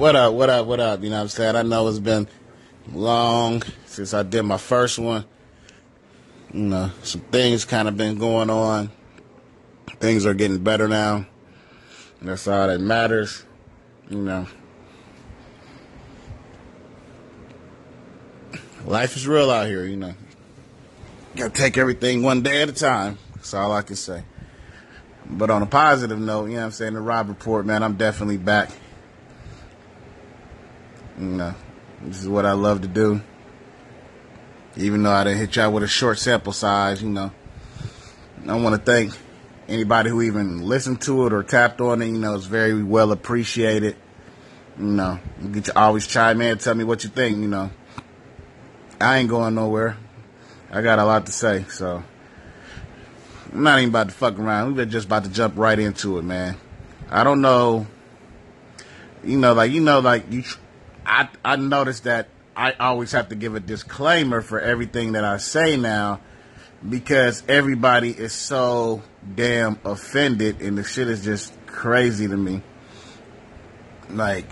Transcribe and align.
What 0.00 0.16
up, 0.16 0.32
what 0.32 0.48
up, 0.48 0.66
what 0.66 0.80
up? 0.80 1.02
You 1.02 1.10
know 1.10 1.16
what 1.16 1.22
I'm 1.24 1.28
saying? 1.28 1.56
I 1.56 1.60
know 1.60 1.86
it's 1.86 1.98
been 1.98 2.26
long 2.90 3.62
since 3.84 4.14
I 4.14 4.22
did 4.22 4.44
my 4.44 4.56
first 4.56 4.98
one. 4.98 5.26
You 6.54 6.60
know, 6.60 6.90
some 7.02 7.20
things 7.20 7.66
kind 7.66 7.86
of 7.86 7.98
been 7.98 8.16
going 8.16 8.48
on. 8.48 8.90
Things 9.98 10.24
are 10.24 10.32
getting 10.32 10.56
better 10.56 10.88
now. 10.88 11.26
That's 12.22 12.48
all 12.48 12.68
that 12.68 12.80
matters. 12.80 13.44
You 14.08 14.22
know. 14.22 14.46
Life 18.86 19.18
is 19.18 19.28
real 19.28 19.50
out 19.50 19.66
here, 19.66 19.84
you 19.84 19.98
know. 19.98 20.14
Gotta 21.36 21.50
take 21.50 21.76
everything 21.76 22.22
one 22.22 22.40
day 22.40 22.62
at 22.62 22.70
a 22.70 22.72
time. 22.72 23.18
That's 23.34 23.52
all 23.52 23.70
I 23.70 23.82
can 23.82 23.96
say. 23.96 24.24
But 25.26 25.50
on 25.50 25.60
a 25.60 25.66
positive 25.66 26.18
note, 26.18 26.46
you 26.46 26.52
know 26.52 26.60
what 26.60 26.64
I'm 26.64 26.70
saying, 26.70 26.94
the 26.94 27.02
Rob 27.02 27.28
Report, 27.28 27.66
man, 27.66 27.82
I'm 27.82 27.96
definitely 27.96 28.38
back. 28.38 28.70
You 31.18 31.26
know, 31.26 31.54
this 32.02 32.20
is 32.20 32.28
what 32.28 32.46
I 32.46 32.52
love 32.52 32.82
to 32.82 32.88
do. 32.88 33.20
Even 34.76 35.02
though 35.02 35.10
I 35.10 35.24
didn't 35.24 35.38
hit 35.38 35.56
y'all 35.56 35.72
with 35.72 35.82
a 35.82 35.88
short 35.88 36.18
sample 36.18 36.52
size, 36.52 37.02
you 37.02 37.08
know. 37.08 37.32
I 38.46 38.56
want 38.56 38.74
to 38.74 38.80
thank 38.80 39.12
anybody 39.68 40.10
who 40.10 40.22
even 40.22 40.62
listened 40.62 41.02
to 41.02 41.26
it 41.26 41.32
or 41.32 41.42
tapped 41.42 41.80
on 41.80 42.02
it. 42.02 42.06
You 42.06 42.18
know, 42.18 42.34
it's 42.34 42.46
very 42.46 42.82
well 42.82 43.12
appreciated. 43.12 43.96
You 44.78 44.86
know, 44.86 45.18
you 45.42 45.48
get 45.48 45.64
to 45.66 45.78
always 45.78 46.06
chime 46.06 46.40
in, 46.40 46.56
tell 46.58 46.74
me 46.74 46.84
what 46.84 47.04
you 47.04 47.10
think. 47.10 47.36
You 47.38 47.48
know, 47.48 47.70
I 49.00 49.18
ain't 49.18 49.28
going 49.28 49.54
nowhere. 49.54 49.96
I 50.70 50.82
got 50.82 50.98
a 50.98 51.04
lot 51.04 51.26
to 51.26 51.32
say, 51.32 51.64
so 51.68 52.02
I'm 53.52 53.62
not 53.62 53.78
even 53.80 53.90
about 53.90 54.08
to 54.08 54.14
fuck 54.14 54.38
around. 54.38 54.76
We're 54.76 54.86
just 54.86 55.06
about 55.06 55.24
to 55.24 55.30
jump 55.30 55.54
right 55.56 55.78
into 55.78 56.18
it, 56.18 56.22
man. 56.22 56.56
I 57.10 57.24
don't 57.24 57.40
know. 57.40 57.86
You 59.24 59.36
know, 59.36 59.52
like 59.52 59.72
you 59.72 59.80
know, 59.80 60.00
like 60.00 60.30
you. 60.30 60.44
I 61.06 61.28
I 61.44 61.56
noticed 61.56 62.04
that 62.04 62.28
I 62.56 62.72
always 62.72 63.12
have 63.12 63.28
to 63.30 63.34
give 63.34 63.54
a 63.54 63.60
disclaimer 63.60 64.40
for 64.40 64.60
everything 64.60 65.12
that 65.12 65.24
I 65.24 65.38
say 65.38 65.76
now 65.76 66.20
because 66.88 67.42
everybody 67.48 68.10
is 68.10 68.32
so 68.32 69.02
damn 69.34 69.78
offended 69.84 70.60
and 70.60 70.76
the 70.78 70.84
shit 70.84 71.08
is 71.08 71.24
just 71.24 71.54
crazy 71.66 72.26
to 72.26 72.36
me. 72.36 72.62
Like, 74.08 74.46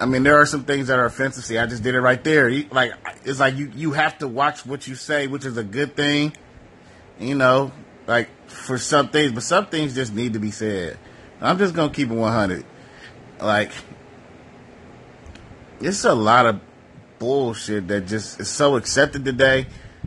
I 0.00 0.06
mean, 0.06 0.22
there 0.22 0.40
are 0.40 0.46
some 0.46 0.64
things 0.64 0.88
that 0.88 0.98
are 0.98 1.06
offensive. 1.06 1.44
See, 1.44 1.58
I 1.58 1.66
just 1.66 1.82
did 1.82 1.94
it 1.94 2.00
right 2.00 2.22
there. 2.22 2.50
Like, 2.70 2.92
it's 3.24 3.40
like 3.40 3.56
you, 3.56 3.72
you 3.74 3.92
have 3.92 4.18
to 4.18 4.28
watch 4.28 4.66
what 4.66 4.86
you 4.86 4.94
say, 4.94 5.26
which 5.26 5.44
is 5.44 5.56
a 5.56 5.64
good 5.64 5.96
thing, 5.96 6.34
you 7.18 7.34
know, 7.34 7.72
like 8.06 8.28
for 8.48 8.78
some 8.78 9.08
things, 9.08 9.32
but 9.32 9.42
some 9.42 9.66
things 9.66 9.94
just 9.94 10.12
need 10.12 10.34
to 10.34 10.38
be 10.38 10.50
said. 10.50 10.98
I'm 11.40 11.58
just 11.58 11.74
to 11.74 11.88
keep 11.90 12.10
it 12.10 12.14
100. 12.14 12.64
Like, 13.40 13.70
it's 15.80 16.04
a 16.04 16.14
lot 16.14 16.46
of 16.46 16.60
bullshit 17.18 17.88
that 17.88 18.06
just 18.06 18.40
is 18.40 18.48
so 18.48 18.76
accepted 18.76 19.24
today. 19.24 19.66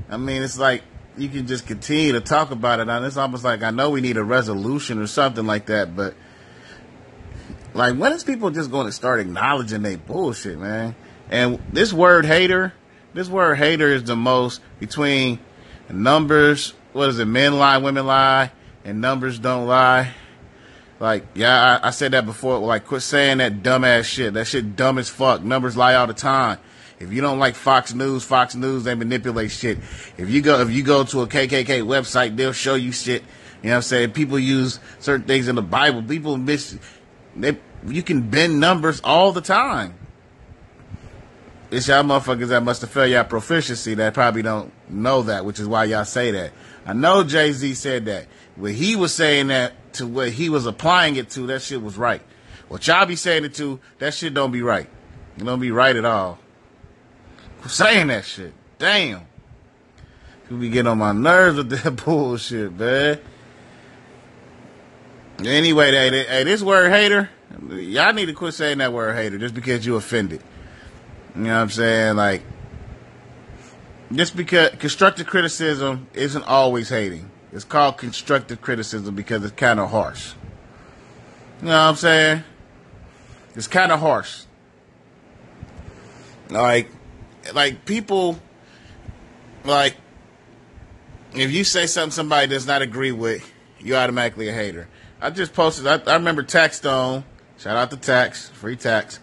I 0.09 0.17
mean, 0.17 0.43
it's 0.43 0.57
like 0.57 0.83
you 1.17 1.29
can 1.29 1.47
just 1.47 1.67
continue 1.67 2.13
to 2.13 2.21
talk 2.21 2.51
about 2.51 2.79
it, 2.79 2.89
and 2.89 3.05
it's 3.05 3.17
almost 3.17 3.43
like 3.43 3.63
I 3.63 3.71
know 3.71 3.89
we 3.89 4.01
need 4.01 4.17
a 4.17 4.23
resolution 4.23 4.99
or 4.99 5.07
something 5.07 5.45
like 5.45 5.67
that, 5.67 5.95
but 5.95 6.15
like 7.73 7.95
when 7.95 8.11
is 8.13 8.23
people 8.23 8.49
just 8.49 8.71
going 8.71 8.85
to 8.85 8.91
start 8.91 9.19
acknowledging 9.19 9.81
they 9.81 9.95
bullshit, 9.95 10.59
man? 10.59 10.95
And 11.29 11.61
this 11.71 11.93
word 11.93 12.25
hater, 12.25 12.73
this 13.13 13.29
word 13.29 13.55
hater 13.55 13.87
is 13.87 14.03
the 14.03 14.15
most 14.15 14.61
between 14.79 15.39
numbers. 15.89 16.73
What 16.93 17.09
is 17.09 17.19
it? 17.19 17.25
Men 17.25 17.57
lie, 17.57 17.77
women 17.77 18.05
lie, 18.05 18.51
and 18.83 18.99
numbers 18.99 19.39
don't 19.39 19.67
lie. 19.67 20.13
Like, 21.01 21.25
yeah, 21.33 21.79
I, 21.81 21.87
I 21.87 21.89
said 21.89 22.11
that 22.11 22.27
before. 22.27 22.59
Like, 22.59 22.85
quit 22.85 23.01
saying 23.01 23.39
that 23.39 23.63
dumbass 23.63 24.03
shit. 24.03 24.35
That 24.35 24.45
shit 24.45 24.75
dumb 24.75 24.99
as 24.99 25.09
fuck. 25.09 25.43
Numbers 25.43 25.75
lie 25.75 25.95
all 25.95 26.05
the 26.05 26.13
time. 26.13 26.59
If 26.99 27.11
you 27.11 27.21
don't 27.21 27.39
like 27.39 27.55
Fox 27.55 27.95
News, 27.95 28.23
Fox 28.23 28.53
News 28.53 28.83
they 28.83 28.93
manipulate 28.93 29.49
shit. 29.49 29.79
If 30.19 30.29
you 30.29 30.43
go 30.43 30.61
if 30.61 30.69
you 30.69 30.83
go 30.83 31.03
to 31.03 31.21
a 31.21 31.27
KKK 31.27 31.81
website, 31.81 32.35
they'll 32.35 32.53
show 32.53 32.75
you 32.75 32.91
shit. 32.91 33.23
You 33.63 33.69
know 33.69 33.71
what 33.71 33.75
I'm 33.77 33.81
saying? 33.81 34.11
People 34.11 34.37
use 34.37 34.79
certain 34.99 35.25
things 35.25 35.47
in 35.47 35.55
the 35.55 35.63
Bible. 35.63 36.03
People 36.03 36.37
miss 36.37 36.77
they 37.35 37.57
you 37.87 38.03
can 38.03 38.29
bend 38.29 38.59
numbers 38.59 39.01
all 39.03 39.31
the 39.31 39.41
time. 39.41 39.95
It's 41.71 41.87
y'all 41.87 42.03
motherfuckers 42.03 42.49
that 42.49 42.63
must 42.63 42.81
have 42.81 42.91
failed 42.91 43.11
y'all 43.11 43.23
proficiency 43.23 43.93
that 43.95 44.13
probably 44.13 44.41
don't 44.41 44.71
know 44.89 45.23
that, 45.23 45.45
which 45.45 45.59
is 45.59 45.67
why 45.67 45.85
y'all 45.85 46.05
say 46.05 46.31
that. 46.31 46.51
I 46.85 46.93
know 46.93 47.23
Jay 47.23 47.51
Z 47.53 47.73
said 47.75 48.05
that. 48.05 48.27
When 48.55 48.73
he 48.73 48.95
was 48.95 49.13
saying 49.13 49.47
that 49.47 49.93
to 49.93 50.05
what 50.05 50.29
he 50.29 50.49
was 50.49 50.65
applying 50.65 51.15
it 51.15 51.29
to, 51.31 51.47
that 51.47 51.61
shit 51.61 51.81
was 51.81 51.97
right. 51.97 52.21
What 52.67 52.85
y'all 52.87 53.05
be 53.05 53.15
saying 53.15 53.45
it 53.45 53.53
to, 53.55 53.79
that 53.99 54.13
shit 54.13 54.33
don't 54.33 54.51
be 54.51 54.61
right. 54.61 54.89
It 55.37 55.45
don't 55.45 55.59
be 55.59 55.71
right 55.71 55.95
at 55.95 56.05
all 56.05 56.39
saying 57.69 58.07
that 58.07 58.25
shit. 58.25 58.53
Damn. 58.79 59.21
You 60.49 60.57
be 60.57 60.69
getting 60.69 60.87
on 60.87 60.97
my 60.97 61.11
nerves 61.11 61.57
with 61.57 61.69
that 61.69 61.91
bullshit, 62.05 62.73
man. 62.73 63.19
Anyway, 65.43 65.91
hey, 65.91 66.23
hey, 66.25 66.43
this 66.43 66.61
word 66.61 66.91
hater, 66.91 67.29
y'all 67.69 68.13
need 68.13 68.27
to 68.27 68.33
quit 68.33 68.53
saying 68.53 68.77
that 68.79 68.93
word 68.93 69.15
hater 69.15 69.37
just 69.37 69.55
because 69.55 69.85
you 69.85 69.95
offended. 69.95 70.41
You 71.35 71.43
know 71.43 71.55
what 71.55 71.61
I'm 71.61 71.69
saying? 71.69 72.15
Like, 72.15 72.43
just 74.11 74.35
because 74.35 74.71
constructive 74.71 75.27
criticism 75.27 76.07
isn't 76.13 76.43
always 76.43 76.89
hating. 76.89 77.29
It's 77.53 77.63
called 77.63 77.97
constructive 77.97 78.61
criticism 78.61 79.15
because 79.15 79.43
it's 79.43 79.55
kind 79.55 79.79
of 79.79 79.89
harsh. 79.89 80.33
You 81.61 81.67
know 81.67 81.73
what 81.73 81.89
I'm 81.89 81.95
saying? 81.95 82.43
It's 83.55 83.67
kind 83.67 83.91
of 83.91 83.99
harsh. 83.99 84.43
Like, 86.49 86.89
like 87.53 87.85
people 87.85 88.39
like 89.63 89.95
if 91.33 91.51
you 91.51 91.63
say 91.63 91.85
something 91.87 92.11
somebody 92.11 92.47
does 92.47 92.67
not 92.67 92.81
agree 92.81 93.11
with, 93.11 93.49
you 93.79 93.95
automatically 93.95 94.49
a 94.49 94.53
hater. 94.53 94.87
I 95.21 95.29
just 95.29 95.53
posted. 95.53 95.87
I, 95.87 95.97
I 96.11 96.15
remember 96.15 96.43
Taxstone. 96.43 97.23
Shout 97.57 97.77
out 97.77 97.91
to 97.91 97.97
Tax, 97.97 98.49
free 98.49 98.75
tax. 98.75 99.19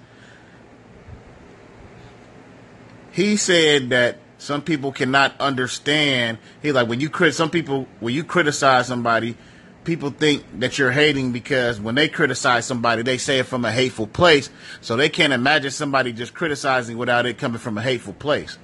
He 3.19 3.37
said 3.37 3.91
that 3.91 4.19
some 4.39 4.63
people 4.63 4.93
cannot 4.93 5.41
understand. 5.41 6.39
He 6.63 6.71
like 6.71 6.87
when 6.87 7.01
you 7.01 7.11
crit 7.11 7.35
some 7.35 7.51
people 7.51 7.89
when 7.99 8.15
you 8.15 8.23
criticize 8.23 8.87
somebody, 8.87 9.37
people 9.83 10.11
think 10.11 10.61
that 10.61 10.79
you're 10.79 10.93
hating 10.93 11.33
because 11.33 11.81
when 11.81 11.97
they 11.97 12.09
criticize 12.09 12.65
somebody, 12.65 13.03
they 13.03 13.19
say 13.19 13.41
it 13.41 13.47
from 13.47 13.65
a 13.65 13.73
hateful 13.73 14.07
place. 14.07 14.51
So 14.81 14.95
they 14.95 15.09
can't 15.09 15.33
imagine 15.33 15.73
somebody 15.73 16.13
just 16.13 16.33
criticizing 16.33 16.97
without 16.97 17.27
it 17.27 17.39
coming 17.39 17.59
from 17.59 17.77
a 17.77 17.83
hateful 17.83 18.13
place. 18.13 18.57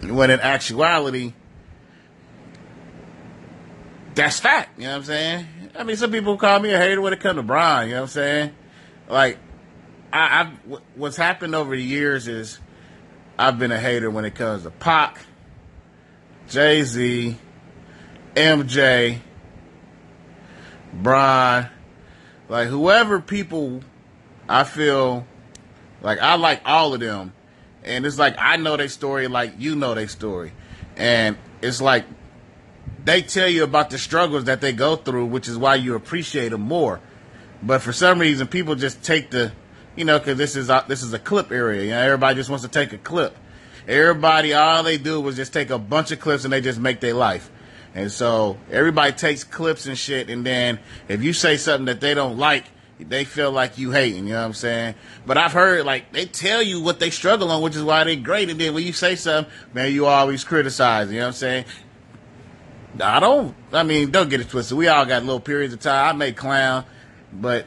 When 0.00 0.30
in 0.30 0.40
actuality, 0.40 1.34
that's 4.14 4.40
fact. 4.40 4.78
You 4.78 4.84
know 4.84 4.92
what 4.92 4.96
I'm 4.96 5.04
saying? 5.04 5.46
I 5.78 5.84
mean, 5.84 5.96
some 5.96 6.10
people 6.10 6.38
call 6.38 6.58
me 6.58 6.72
a 6.72 6.78
hater 6.78 7.02
when 7.02 7.12
it 7.12 7.20
comes 7.20 7.36
to 7.36 7.42
Brian. 7.42 7.88
You 7.88 7.96
know 7.96 8.00
what 8.00 8.06
I'm 8.06 8.12
saying? 8.12 8.50
Like, 9.10 9.36
I, 10.10 10.40
I've, 10.40 10.80
what's 10.94 11.18
happened 11.18 11.54
over 11.54 11.76
the 11.76 11.82
years 11.82 12.28
is 12.28 12.60
I've 13.38 13.58
been 13.58 13.72
a 13.72 13.80
hater 13.80 14.10
when 14.10 14.24
it 14.24 14.34
comes 14.34 14.62
to 14.62 14.70
Pac, 14.70 15.18
Jay 16.48 16.82
Z, 16.82 17.36
MJ, 18.34 19.18
Brian, 20.92 21.68
like 22.48 22.68
whoever 22.68 23.20
people 23.20 23.82
I 24.48 24.64
feel 24.64 25.26
like 26.02 26.18
I 26.20 26.36
like 26.36 26.62
all 26.64 26.94
of 26.94 27.00
them. 27.00 27.32
And 27.82 28.06
it's 28.06 28.18
like 28.18 28.36
I 28.38 28.56
know 28.56 28.76
their 28.76 28.88
story 28.88 29.28
like 29.28 29.54
you 29.58 29.74
know 29.74 29.94
their 29.94 30.08
story. 30.08 30.52
And 30.96 31.36
it's 31.60 31.80
like 31.80 32.04
they 33.04 33.22
tell 33.22 33.48
you 33.48 33.64
about 33.64 33.90
the 33.90 33.98
struggles 33.98 34.44
that 34.44 34.60
they 34.60 34.72
go 34.72 34.96
through, 34.96 35.26
which 35.26 35.48
is 35.48 35.58
why 35.58 35.74
you 35.74 35.94
appreciate 35.94 36.50
them 36.50 36.62
more. 36.62 37.00
But 37.62 37.82
for 37.82 37.92
some 37.92 38.18
reason, 38.18 38.46
people 38.46 38.74
just 38.74 39.02
take 39.02 39.30
the, 39.30 39.52
you 39.96 40.04
know, 40.04 40.18
because 40.18 40.38
this 40.38 40.56
is 40.56 40.70
a, 40.70 40.84
this 40.88 41.02
is 41.02 41.12
a 41.12 41.18
clip 41.18 41.50
area. 41.50 41.82
You 41.82 41.90
know, 41.90 42.00
everybody 42.00 42.36
just 42.36 42.50
wants 42.50 42.64
to 42.64 42.70
take 42.70 42.92
a 42.92 42.98
clip. 42.98 43.36
Everybody, 43.86 44.54
all 44.54 44.82
they 44.82 44.98
do 44.98 45.20
was 45.20 45.36
just 45.36 45.52
take 45.52 45.70
a 45.70 45.78
bunch 45.78 46.10
of 46.10 46.20
clips 46.20 46.44
and 46.44 46.52
they 46.52 46.60
just 46.60 46.80
make 46.80 47.00
their 47.00 47.14
life. 47.14 47.50
And 47.94 48.10
so 48.10 48.58
everybody 48.70 49.12
takes 49.12 49.44
clips 49.44 49.86
and 49.86 49.96
shit, 49.96 50.28
and 50.28 50.44
then 50.44 50.80
if 51.06 51.22
you 51.22 51.32
say 51.32 51.56
something 51.56 51.86
that 51.86 52.00
they 52.00 52.14
don't 52.14 52.36
like, 52.38 52.64
they 52.98 53.24
feel 53.24 53.52
like 53.52 53.78
you 53.78 53.90
hating, 53.90 54.26
you 54.26 54.32
know 54.32 54.40
what 54.40 54.46
I'm 54.46 54.52
saying? 54.54 54.94
But 55.26 55.36
I've 55.36 55.52
heard 55.52 55.84
like 55.84 56.12
they 56.12 56.26
tell 56.26 56.62
you 56.62 56.80
what 56.80 56.98
they 56.98 57.10
struggle 57.10 57.50
on, 57.50 57.62
which 57.62 57.76
is 57.76 57.82
why 57.82 58.02
they 58.04 58.16
great, 58.16 58.50
and 58.50 58.60
then 58.60 58.74
when 58.74 58.84
you 58.84 58.92
say 58.92 59.14
something, 59.14 59.52
man, 59.72 59.92
you 59.92 60.06
always 60.06 60.42
criticize, 60.42 61.10
you 61.10 61.18
know 61.18 61.24
what 61.24 61.28
I'm 61.28 61.32
saying? 61.34 61.64
I 63.00 63.20
don't 63.20 63.54
I 63.72 63.82
mean, 63.82 64.10
don't 64.10 64.28
get 64.28 64.40
it 64.40 64.48
twisted. 64.48 64.76
We 64.76 64.88
all 64.88 65.04
got 65.04 65.22
little 65.22 65.40
periods 65.40 65.74
of 65.74 65.80
time. 65.80 66.14
I 66.14 66.16
may 66.16 66.32
clown, 66.32 66.84
but 67.32 67.66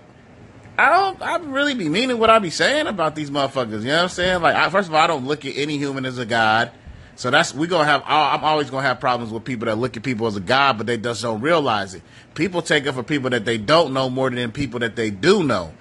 I 0.78 0.90
don't 0.90 1.22
I 1.22 1.38
really 1.38 1.74
be 1.74 1.90
meaning 1.90 2.20
what 2.20 2.30
I 2.30 2.40
be 2.40 2.52
saying 2.52 2.88
about 2.88 3.16
these 3.16 3.32
motherfuckers, 3.32 3.82
you 3.82 3.88
know 3.88 3.96
what 3.96 4.04
I'm 4.04 4.10
saying? 4.10 4.42
Like 4.42 4.56
I, 4.56 4.70
first 4.70 4.90
of 4.90 4.96
all, 4.96 5.02
I 5.02 5.08
don't 5.08 5.26
look 5.26 5.46
at 5.46 5.58
any 5.58 5.78
human 5.78 6.06
as 6.06 6.18
a 6.20 6.26
god. 6.26 6.72
So 7.16 7.32
that's 7.32 7.52
we 7.52 7.66
gonna 7.66 7.86
have. 7.86 8.04
I'm 8.06 8.44
always 8.44 8.70
gonna 8.70 8.86
have 8.86 9.00
problems 9.00 9.34
with 9.34 9.44
people 9.44 9.66
that 9.66 9.78
look 9.78 9.98
at 9.98 10.04
people 10.04 10.28
as 10.28 10.36
a 10.36 10.40
god, 10.40 10.78
but 10.78 10.86
they 10.86 10.98
just 10.98 11.24
don't 11.24 11.42
realize 11.42 11.96
it. 11.96 12.04
People 12.36 12.62
take 12.62 12.86
it 12.86 12.92
for 12.92 13.02
people 13.02 13.32
that 13.32 13.44
they 13.44 13.58
don't 13.58 13.92
know 13.92 14.08
more 14.08 14.30
than 14.30 14.52
people 14.52 14.80
that 14.82 14.96
they 14.96 15.10
do 15.10 15.44
know. 15.44 15.74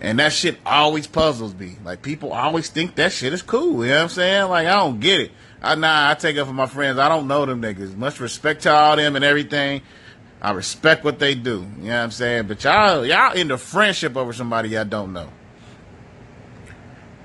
And 0.00 0.18
that 0.18 0.32
shit 0.32 0.58
always 0.66 1.06
puzzles 1.06 1.54
me. 1.54 1.76
Like 1.84 2.02
people 2.02 2.32
always 2.32 2.70
think 2.70 2.96
that 2.96 3.12
shit 3.12 3.32
is 3.32 3.42
cool. 3.42 3.84
You 3.84 3.90
know 3.90 3.98
what 3.98 4.02
I'm 4.02 4.08
saying? 4.08 4.48
Like 4.48 4.66
I 4.66 4.74
don't 4.74 4.98
get 4.98 5.20
it. 5.20 5.30
I 5.62 5.76
nah, 5.76 6.10
I 6.10 6.14
take 6.14 6.34
it 6.34 6.44
for 6.44 6.52
my 6.52 6.66
friends. 6.66 6.98
I 6.98 7.08
don't 7.08 7.28
know 7.28 7.46
them 7.46 7.62
niggas. 7.62 7.96
Much 7.96 8.18
respect 8.18 8.62
to 8.62 8.72
all 8.72 8.96
them 8.96 9.14
and 9.14 9.24
everything. 9.24 9.82
I 10.42 10.52
respect 10.52 11.04
what 11.04 11.18
they 11.18 11.34
do. 11.34 11.66
You 11.80 11.88
know 11.88 11.96
what 11.96 12.04
I'm 12.04 12.10
saying? 12.10 12.46
But 12.46 12.64
y'all 12.64 13.04
y'all 13.04 13.32
into 13.32 13.58
friendship 13.58 14.16
over 14.16 14.32
somebody 14.32 14.70
y'all 14.70 14.84
don't 14.84 15.12
know. 15.12 15.28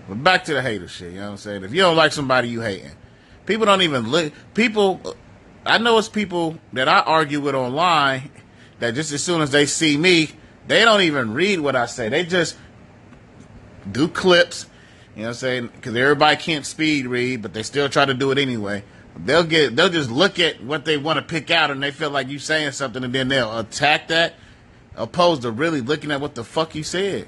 But 0.08 0.24
back 0.24 0.44
to 0.46 0.54
the 0.54 0.62
hater 0.62 0.88
shit, 0.88 1.14
you 1.14 1.20
know 1.20 1.26
what 1.26 1.32
I'm 1.32 1.38
saying? 1.38 1.64
If 1.64 1.74
you 1.74 1.82
don't 1.82 1.96
like 1.96 2.12
somebody 2.12 2.50
you 2.50 2.62
hating. 2.62 2.92
People 3.46 3.66
don't 3.66 3.82
even 3.82 4.10
look 4.10 4.34
people 4.54 5.16
I 5.66 5.78
know 5.78 5.98
it's 5.98 6.10
people 6.10 6.60
that 6.74 6.88
I 6.88 7.00
argue 7.00 7.42
with 7.42 7.56
online 7.56 8.30
that 8.80 8.94
just 8.94 9.12
as 9.14 9.24
soon 9.24 9.42
as 9.42 9.52
they 9.52 9.66
see 9.66 9.98
me, 9.98 10.30
they 10.68 10.84
don't 10.84 11.02
even 11.02 11.34
read 11.34 11.60
what 11.60 11.76
I 11.76 11.86
say. 11.86 12.10
They 12.10 12.24
just 12.24 12.58
do 13.90 14.08
clips, 14.08 14.68
you 15.16 15.22
know 15.22 15.28
what 15.28 15.30
I'm 15.30 15.34
saying? 15.36 15.68
Because 15.68 15.96
everybody 15.96 16.36
can't 16.38 16.66
speed 16.66 17.08
read, 17.08 17.42
but 17.42 17.54
they 17.54 17.64
still 17.64 17.88
try 17.90 18.06
to 18.06 18.14
do 18.14 18.32
it 18.32 18.38
anyway. 18.38 18.84
They'll 19.18 19.44
get, 19.44 19.76
they'll 19.76 19.90
just 19.90 20.12
look 20.12 20.40
at 20.40 20.62
what 20.64 20.86
they 20.86 20.98
want 20.98 21.18
to 21.18 21.26
pick 21.26 21.50
out, 21.50 21.72
and 21.72 21.82
they 21.82 21.92
feel 21.92 22.10
like 22.10 22.28
you 22.28 22.40
saying 22.40 22.72
something, 22.72 23.04
and 23.04 23.14
then 23.14 23.30
they'll 23.30 23.58
attack 23.58 24.10
that, 24.10 24.34
opposed 24.96 25.44
to 25.44 25.52
really 25.52 25.82
looking 25.82 26.12
at 26.12 26.20
what 26.20 26.36
the 26.36 26.44
fuck 26.44 26.76
you 26.76 26.84
said. 26.84 27.28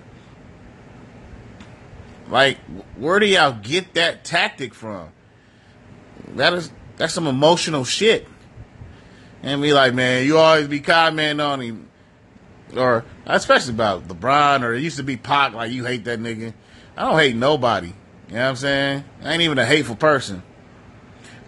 Like, 2.29 2.57
where 2.97 3.19
do 3.19 3.25
y'all 3.25 3.53
get 3.53 3.93
that 3.93 4.25
tactic 4.25 4.73
from? 4.73 5.09
That 6.35 6.53
is 6.53 6.71
that's 6.97 7.13
some 7.13 7.27
emotional 7.27 7.85
shit. 7.85 8.27
And 9.43 9.61
be 9.61 9.71
like, 9.71 9.93
man, 9.93 10.25
you 10.25 10.37
always 10.37 10.67
be 10.67 10.79
commenting 10.79 11.39
on 11.39 11.61
him, 11.61 11.89
or 12.75 13.05
especially 13.25 13.73
about 13.73 14.07
LeBron, 14.07 14.63
or 14.63 14.73
it 14.73 14.81
used 14.81 14.97
to 14.97 15.03
be 15.03 15.15
Pac, 15.15 15.53
like 15.53 15.71
you 15.71 15.85
hate 15.85 16.03
that 16.05 16.19
nigga. 16.19 16.53
I 16.97 17.03
don't 17.03 17.19
hate 17.19 17.35
nobody. 17.35 17.93
You 18.27 18.33
know 18.33 18.41
what 18.41 18.49
I'm 18.49 18.55
saying? 18.57 19.03
I 19.23 19.33
ain't 19.33 19.41
even 19.43 19.57
a 19.57 19.65
hateful 19.65 19.95
person. 19.95 20.43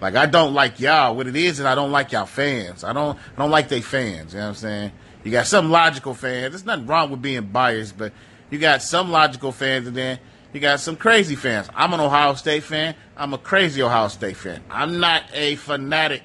Like 0.01 0.16
I 0.16 0.25
don't 0.25 0.54
like 0.54 0.80
y'all. 0.80 1.16
What 1.16 1.28
it 1.28 1.36
is 1.36 1.60
is 1.60 1.66
I 1.66 1.75
don't 1.75 1.92
like 1.92 2.12
y'all 2.12 2.25
fans. 2.25 2.84
I 2.84 2.94
don't 2.94 3.18
I 3.18 3.42
don't 3.42 3.51
like 3.51 3.69
they 3.69 3.81
fans. 3.81 4.34
You 4.34 4.40
know 4.40 4.46
what 4.46 4.50
I'm 4.50 4.56
saying? 4.56 4.92
You 5.24 5.31
got 5.31 5.48
some 5.48 5.69
logical 5.69 6.13
fans. 6.13 6.51
There's 6.54 6.66
nothing 6.66 6.88
wrong 6.88 7.12
with 7.12 7.22
being 7.22 7.48
biased, 7.48 7.98
but 7.98 8.13
you 8.50 8.57
got 8.57 8.81
some 8.81 9.12
logical 9.12 9.51
fans 9.51 9.88
and 9.88 9.96
then 9.96 10.19
you 10.54 10.60
got 10.60 10.80
some 10.80 10.96
crazy 10.96 11.36
fans. 11.36 11.69
I'm 11.75 11.94
an 11.94 12.00
Ohio 12.00 12.34
State 12.34 12.63
fan. 12.63 12.96
I'm 13.18 13.34
a 13.34 13.38
crazy 13.38 13.84
Ohio 13.84 14.07
State 14.07 14.38
fan. 14.38 14.63
I'm 14.69 15.00
not 15.00 15.24
a 15.34 15.56
fanatic. 15.57 16.24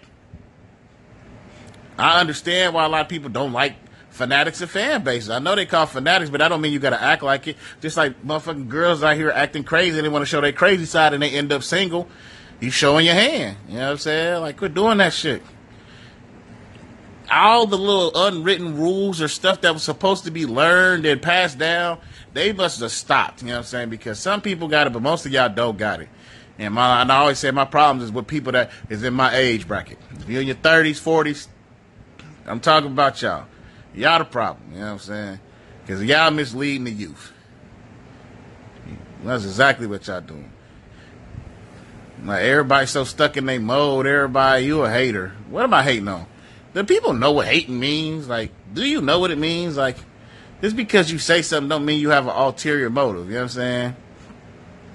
I 1.98 2.20
understand 2.20 2.74
why 2.74 2.84
a 2.84 2.88
lot 2.88 3.02
of 3.02 3.08
people 3.08 3.30
don't 3.30 3.52
like 3.52 3.76
fanatics 4.10 4.60
and 4.60 4.70
fan 4.70 5.02
bases. 5.02 5.30
I 5.30 5.40
know 5.40 5.54
they 5.54 5.66
call 5.66 5.86
fanatics, 5.86 6.30
but 6.30 6.40
I 6.40 6.48
don't 6.48 6.60
mean 6.60 6.72
you 6.72 6.78
got 6.78 6.90
to 6.90 7.02
act 7.02 7.22
like 7.22 7.48
it. 7.48 7.56
Just 7.80 7.96
like 7.96 8.22
motherfucking 8.24 8.68
girls 8.68 9.02
out 9.02 9.16
here 9.16 9.30
acting 9.30 9.64
crazy, 9.64 10.00
they 10.00 10.08
want 10.08 10.22
to 10.22 10.26
show 10.26 10.40
their 10.40 10.52
crazy 10.52 10.86
side, 10.86 11.12
and 11.12 11.22
they 11.22 11.30
end 11.30 11.52
up 11.52 11.62
single. 11.62 12.08
You 12.64 12.70
showing 12.70 13.04
your 13.04 13.14
hand. 13.14 13.58
You 13.68 13.74
know 13.74 13.84
what 13.84 13.90
I'm 13.92 13.98
saying? 13.98 14.40
Like, 14.40 14.56
quit 14.56 14.72
doing 14.72 14.96
that 14.96 15.12
shit. 15.12 15.42
All 17.30 17.66
the 17.66 17.76
little 17.76 18.10
unwritten 18.14 18.78
rules 18.78 19.20
or 19.20 19.28
stuff 19.28 19.60
that 19.60 19.74
was 19.74 19.82
supposed 19.82 20.24
to 20.24 20.30
be 20.30 20.46
learned 20.46 21.04
and 21.04 21.20
passed 21.20 21.58
down, 21.58 21.98
they 22.32 22.54
must 22.54 22.80
have 22.80 22.90
stopped. 22.90 23.42
You 23.42 23.48
know 23.48 23.54
what 23.54 23.58
I'm 23.58 23.64
saying? 23.64 23.90
Because 23.90 24.18
some 24.18 24.40
people 24.40 24.68
got 24.68 24.86
it, 24.86 24.94
but 24.94 25.02
most 25.02 25.26
of 25.26 25.32
y'all 25.32 25.50
don't 25.50 25.76
got 25.76 26.00
it. 26.00 26.08
And 26.58 26.72
my, 26.72 27.02
and 27.02 27.12
I 27.12 27.16
always 27.16 27.38
say 27.38 27.50
my 27.50 27.66
problems 27.66 28.04
is 28.04 28.12
with 28.12 28.26
people 28.26 28.52
that 28.52 28.70
is 28.88 29.02
in 29.02 29.12
my 29.12 29.34
age 29.36 29.68
bracket. 29.68 29.98
If 30.12 30.28
you're 30.30 30.40
in 30.40 30.46
your 30.46 30.56
30s, 30.56 30.92
40s, 31.02 31.48
I'm 32.46 32.60
talking 32.60 32.92
about 32.92 33.20
y'all. 33.20 33.44
Y'all 33.94 34.20
the 34.20 34.24
problem. 34.24 34.72
You 34.72 34.78
know 34.78 34.86
what 34.86 34.92
I'm 34.92 34.98
saying? 35.00 35.40
Because 35.82 36.02
y'all 36.02 36.30
misleading 36.30 36.84
the 36.84 36.92
youth. 36.92 37.30
That's 39.22 39.44
exactly 39.44 39.86
what 39.86 40.06
y'all 40.06 40.22
doing. 40.22 40.50
Like 42.24 42.42
everybody's 42.42 42.90
so 42.90 43.04
stuck 43.04 43.36
in 43.36 43.46
their 43.46 43.60
mode. 43.60 44.06
Everybody, 44.06 44.64
you 44.64 44.82
a 44.82 44.90
hater. 44.90 45.32
What 45.50 45.64
am 45.64 45.74
I 45.74 45.82
hating 45.82 46.08
on? 46.08 46.26
Do 46.72 46.82
people 46.84 47.12
know 47.12 47.32
what 47.32 47.46
hating 47.46 47.78
means? 47.78 48.28
Like, 48.28 48.50
do 48.72 48.84
you 48.84 49.00
know 49.00 49.20
what 49.20 49.30
it 49.30 49.38
means? 49.38 49.76
Like, 49.76 49.96
just 50.60 50.74
because 50.74 51.12
you 51.12 51.18
say 51.18 51.42
something 51.42 51.68
don't 51.68 51.84
mean 51.84 52.00
you 52.00 52.10
have 52.10 52.26
an 52.26 52.34
ulterior 52.34 52.90
motive. 52.90 53.26
You 53.26 53.34
know 53.34 53.38
what 53.40 53.42
I'm 53.42 53.48
saying? 53.50 53.96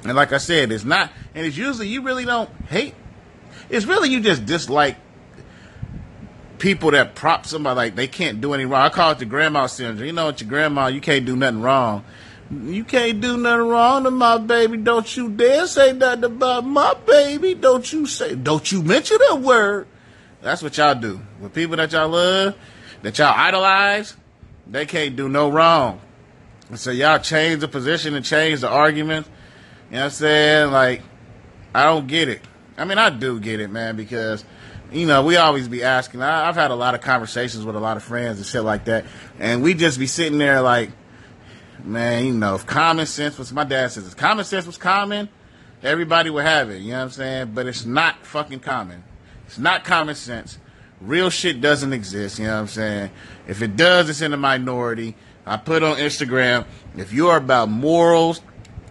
And 0.04 0.16
like 0.16 0.34
I 0.34 0.38
said, 0.38 0.72
it's 0.72 0.84
not, 0.84 1.12
and 1.36 1.46
it's 1.46 1.58
usually 1.58 1.88
you 1.88 2.02
really 2.02 2.26
don't 2.26 2.50
hate. 2.68 2.96
It's 3.70 3.86
really 3.86 4.10
you 4.10 4.22
just 4.22 4.46
dislike 4.46 4.98
people 6.58 6.92
that 6.92 7.16
prop 7.16 7.46
somebody 7.46 7.76
like 7.76 7.96
they 7.96 8.08
can't 8.08 8.42
do 8.42 8.54
any 8.54 8.66
wrong. 8.66 8.82
I 8.82 8.90
call 8.90 9.12
it 9.12 9.20
the 9.20 9.26
grandma 9.26 9.68
syndrome. 9.68 10.08
You 10.08 10.14
know, 10.14 10.26
what 10.26 10.42
your 10.42 10.50
grandma, 10.50 10.88
you 10.88 11.02
can't 11.02 11.26
do 11.26 11.36
nothing 11.36 11.62
wrong. 11.62 12.04
You 12.52 12.84
can't 12.84 13.22
do 13.22 13.38
nothing 13.38 13.68
wrong 13.68 14.04
to 14.06 14.12
my 14.12 14.38
baby. 14.40 14.78
Don't 14.78 15.16
you 15.16 15.30
dare 15.30 15.68
say 15.68 15.94
nothing 15.94 16.24
about 16.24 16.66
my 16.66 16.96
baby. 17.06 17.54
Don't 17.54 17.92
you 17.94 18.08
say, 18.08 18.34
don't 18.36 18.72
you 18.72 18.82
mention 18.82 19.18
that 19.30 19.40
word. 19.42 19.88
That's 20.42 20.64
what 20.64 20.78
y'all 20.78 20.96
do. 20.96 21.22
With 21.40 21.54
people 21.54 21.76
that 21.78 21.92
y'all 21.92 22.10
love, 22.10 22.56
that 23.04 23.18
y'all 23.20 23.34
idolize, 23.36 24.16
they 24.66 24.86
can't 24.86 25.16
do 25.16 25.30
no 25.30 25.50
wrong. 25.50 26.02
And 26.70 26.80
so 26.80 26.92
y'all 26.92 27.20
change 27.20 27.62
the 27.62 27.68
position 27.68 28.16
and 28.16 28.26
change 28.26 28.62
the 28.62 28.70
argument. 28.70 29.28
You 29.90 29.96
know 29.96 30.00
what 30.00 30.06
I'm 30.06 30.12
saying? 30.12 30.72
Like, 30.72 31.02
I 31.74 31.84
don't 31.84 32.08
get 32.08 32.30
it. 32.30 32.42
I 32.78 32.86
mean, 32.86 32.98
I 32.98 33.10
do 33.10 33.40
get 33.40 33.60
it, 33.60 33.70
man, 33.70 33.96
because 33.96 34.44
you 34.92 35.06
know, 35.06 35.24
we 35.24 35.38
always 35.38 35.68
be 35.68 35.84
asking. 35.84 36.22
I, 36.22 36.46
have 36.46 36.56
had 36.56 36.72
a 36.72 36.76
lot 36.76 36.96
of 36.96 37.02
conversations 37.02 37.64
with 37.64 37.76
a 37.76 37.80
lot 37.80 37.98
of 37.98 38.04
friends 38.04 38.38
and 38.38 38.46
shit 38.46 38.64
like 38.64 38.86
that, 38.86 39.06
and 39.38 39.62
we 39.62 39.74
just 39.74 40.00
be 40.00 40.08
sitting 40.08 40.40
there 40.40 40.62
like, 40.62 40.90
man, 41.86 42.26
you 42.26 42.34
know, 42.34 42.56
if 42.56 42.66
common 42.66 43.06
sense 43.06 43.38
was, 43.38 43.52
my 43.54 43.64
dad 43.64 43.92
says, 43.92 44.08
if 44.08 44.16
common 44.18 44.46
sense 44.46 44.66
was 44.66 44.78
common, 44.78 45.30
everybody 45.84 46.30
would 46.30 46.46
have 46.46 46.70
it. 46.70 46.82
You 46.82 46.92
know 46.92 46.98
what 47.00 47.04
I'm 47.04 47.10
saying? 47.12 47.52
But 47.54 47.68
it's 47.68 47.86
not 47.86 48.26
fucking 48.26 48.60
common. 48.60 49.04
It's 49.46 49.58
not 49.58 49.84
common 49.84 50.16
sense. 50.16 50.58
Real 51.02 51.30
shit 51.30 51.62
doesn't 51.62 51.94
exist. 51.94 52.40
You 52.40 52.46
know 52.46 52.56
what 52.56 52.62
I'm 52.62 52.68
saying? 52.68 53.12
If 53.48 53.62
it 53.62 53.76
does, 53.76 54.10
it's 54.10 54.22
in 54.22 54.32
the 54.32 54.38
minority. 54.38 55.16
I 55.46 55.58
put 55.58 55.82
on 55.82 55.98
Instagram, 55.98 56.66
if 56.96 57.12
you're 57.12 57.38
about 57.38 57.70
morals, 57.70 58.42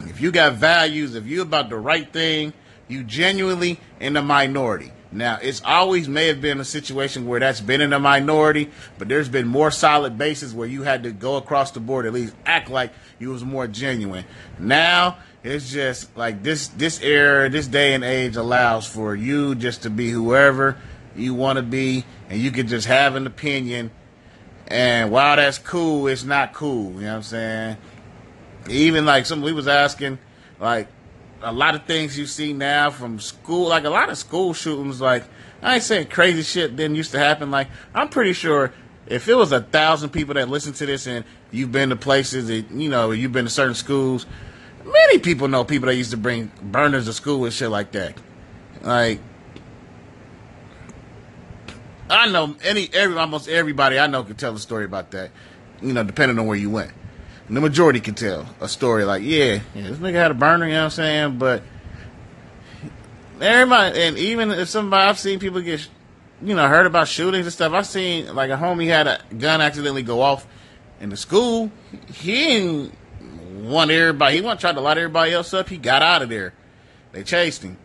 if 0.01 0.21
you 0.21 0.33
got 0.33 0.55
values, 0.55 1.15
if 1.15 1.27
you're 1.27 1.43
about 1.43 1.69
the 1.69 1.77
right 1.77 2.11
thing, 2.13 2.53
you 2.89 3.05
genuinely 3.05 3.79
in 4.01 4.15
the 4.15 4.23
minority. 4.23 4.91
Now, 5.11 5.39
it's 5.41 5.63
always 5.65 6.07
may 6.07 6.27
have 6.27 6.43
been 6.43 6.61
a 6.61 6.65
situation 6.65 7.27
where 7.27 7.41
that's 7.41 7.63
been 7.63 7.81
in 7.81 7.95
a 7.95 7.99
minority, 7.99 8.71
but 8.99 9.09
there's 9.09 9.29
been 9.29 9.47
more 9.47 9.71
solid 9.71 10.19
bases 10.19 10.55
where 10.55 10.69
you 10.69 10.83
had 10.83 11.05
to 11.05 11.13
go 11.13 11.37
across 11.37 11.71
the 11.71 11.81
board, 11.81 12.05
at 12.05 12.13
least 12.13 12.35
act 12.45 12.69
like 12.69 12.93
you 13.19 13.31
was 13.31 13.43
more 13.43 13.67
genuine. 13.67 14.27
Now, 14.59 15.17
it's 15.43 15.71
just 15.73 16.15
like 16.17 16.43
this 16.43 16.69
this 16.69 17.01
era, 17.01 17.49
this 17.49 17.67
day 17.67 17.95
and 17.95 18.05
age 18.05 18.37
allows 18.37 18.87
for 18.87 19.15
you 19.15 19.55
just 19.55 19.85
to 19.85 19.91
be 19.91 20.11
whoever 20.11 20.77
you 21.17 21.33
want 21.33 21.57
to 21.57 21.63
be, 21.63 22.05
and 22.29 22.39
you 22.41 22.51
can 22.51 22.69
just 22.69 22.87
have 22.87 23.15
an 23.15 23.27
opinion. 23.27 23.91
And 24.67 25.11
while 25.11 25.37
that's 25.37 25.59
cool, 25.59 26.07
it's 26.07 26.25
not 26.25 26.53
cool. 26.53 26.93
You 26.93 27.01
know 27.01 27.07
what 27.07 27.17
I'm 27.17 27.23
saying? 27.23 27.77
Even 28.69 29.07
like 29.07 29.25
somebody 29.25 29.55
was 29.55 29.69
asking, 29.69 30.19
like, 30.61 30.89
a 31.43 31.53
lot 31.53 31.75
of 31.75 31.85
things 31.85 32.19
you 32.19 32.27
see 32.27 32.53
now 32.53 32.91
from 32.91 33.21
school, 33.21 33.69
like 33.69 33.85
a 33.85 33.91
lot 33.91 34.09
of 34.09 34.19
school 34.19 34.53
shootings, 34.53 35.01
like 35.01 35.25
I 35.63 35.75
ain't 35.75 35.83
saying 35.83 36.09
crazy 36.09 36.43
shit 36.43 36.77
didn't 36.77 36.97
used 36.97 37.13
to 37.13 37.19
happen. 37.19 37.51
Like 37.51 37.69
I'm 37.95 38.09
pretty 38.09 38.33
sure 38.33 38.73
if 39.07 39.29
it 39.29 39.35
was 39.35 39.53
a 39.53 39.61
thousand 39.61 40.11
people 40.11 40.35
that 40.35 40.49
listen 40.49 40.73
to 40.75 40.87
this 40.87 41.07
and 41.07 41.25
you've 41.51 41.73
been 41.73 41.91
to 41.91 41.97
places 41.97 42.49
that 42.49 42.71
you 42.71 42.89
know 42.89 43.11
you've 43.11 43.33
been 43.33 43.45
to 43.45 43.51
certain 43.51 43.75
schools, 43.75 44.27
many 44.85 45.19
people 45.19 45.49
know 45.49 45.65
people 45.65 45.87
that 45.87 45.95
used 45.95 46.11
to 46.11 46.17
bring 46.17 46.51
burners 46.63 47.07
to 47.07 47.13
school 47.13 47.45
and 47.45 47.53
shit 47.53 47.71
like 47.71 47.93
that. 47.93 48.17
Like 48.83 49.21
I 52.11 52.29
know 52.31 52.57
any 52.65 52.89
every 52.93 53.17
almost 53.17 53.49
everybody 53.49 53.99
I 53.99 54.07
know 54.07 54.25
can 54.25 54.37
tell 54.37 54.55
a 54.55 54.59
story 54.59 54.85
about 54.85 55.13
that. 55.13 55.31
You 55.81 55.93
know, 55.93 56.03
depending 56.03 56.39
on 56.39 56.47
where 56.47 56.57
you 56.57 56.71
went 56.71 56.93
the 57.51 57.61
majority 57.61 58.01
can 58.01 58.15
tell 58.15 58.47
a 58.61 58.69
story 58.69 59.05
like, 59.05 59.23
yeah, 59.23 59.61
yeah, 59.75 59.89
this 59.89 59.99
nigga 59.99 60.15
had 60.15 60.31
a 60.31 60.35
burner, 60.35 60.67
you 60.67 60.73
know 60.73 60.81
what 60.81 60.85
I'm 60.85 60.91
saying? 60.91 61.39
But 61.39 61.63
everybody, 63.41 64.01
and 64.03 64.19
even 64.19 64.51
if 64.51 64.69
somebody, 64.69 65.09
I've 65.09 65.19
seen 65.19 65.39
people 65.39 65.61
get, 65.61 65.89
you 66.43 66.55
know, 66.55 66.69
heard 66.69 66.87
about 66.87 67.09
shootings 67.09 67.47
and 67.47 67.53
stuff. 67.53 67.73
I've 67.73 67.87
seen, 67.87 68.35
like, 68.35 68.51
a 68.51 68.57
homie 68.57 68.89
had 68.89 69.07
a 69.07 69.21
gun 69.37 69.61
accidentally 69.61 70.03
go 70.03 70.21
off 70.21 70.47
in 71.01 71.09
the 71.11 71.17
school. 71.17 71.71
He 72.13 72.33
didn't 72.33 72.95
want 73.65 73.91
everybody, 73.91 74.37
he 74.37 74.41
want 74.43 74.61
to 74.61 74.65
try 74.65 74.73
to 74.73 74.81
light 74.81 74.99
everybody 74.99 75.33
else 75.33 75.55
up. 75.55 75.69
He 75.69 75.79
got 75.79 76.03
out 76.03 76.23
of 76.23 76.29
there. 76.29 76.53
They 77.13 77.23
chased 77.23 77.63
him. 77.63 77.79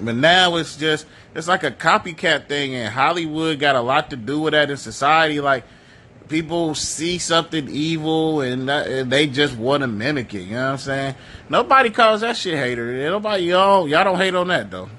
But 0.00 0.14
now 0.14 0.56
it's 0.56 0.76
just, 0.76 1.06
it's 1.34 1.48
like 1.48 1.64
a 1.64 1.70
copycat 1.70 2.48
thing, 2.48 2.74
and 2.74 2.92
Hollywood 2.92 3.58
got 3.58 3.76
a 3.76 3.80
lot 3.80 4.10
to 4.10 4.16
do 4.16 4.40
with 4.40 4.52
that 4.52 4.70
in 4.70 4.76
society. 4.76 5.40
Like, 5.40 5.64
people 6.28 6.74
see 6.74 7.18
something 7.18 7.68
evil 7.68 8.40
and, 8.40 8.68
and 8.68 9.10
they 9.10 9.26
just 9.26 9.56
want 9.56 9.82
to 9.82 9.86
mimic 9.86 10.34
it. 10.34 10.42
You 10.42 10.52
know 10.52 10.64
what 10.64 10.72
I'm 10.72 10.78
saying? 10.78 11.14
Nobody 11.48 11.90
calls 11.90 12.20
that 12.20 12.36
shit 12.36 12.54
hater. 12.54 13.10
Nobody 13.10 13.44
y'all 13.44 13.88
y'all 13.88 14.04
don't 14.04 14.18
hate 14.18 14.34
on 14.34 14.48
that 14.48 14.70
though. 14.70 14.90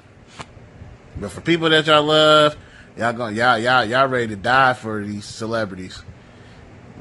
But 1.17 1.31
for 1.31 1.41
people 1.41 1.69
that 1.69 1.85
y'all 1.85 2.03
love, 2.03 2.55
y'all 2.97 3.13
going 3.13 3.35
y'all 3.35 3.57
y'all 3.57 3.85
y'all 3.85 4.07
ready 4.07 4.27
to 4.29 4.35
die 4.35 4.73
for 4.73 5.03
these 5.03 5.25
celebrities 5.25 6.01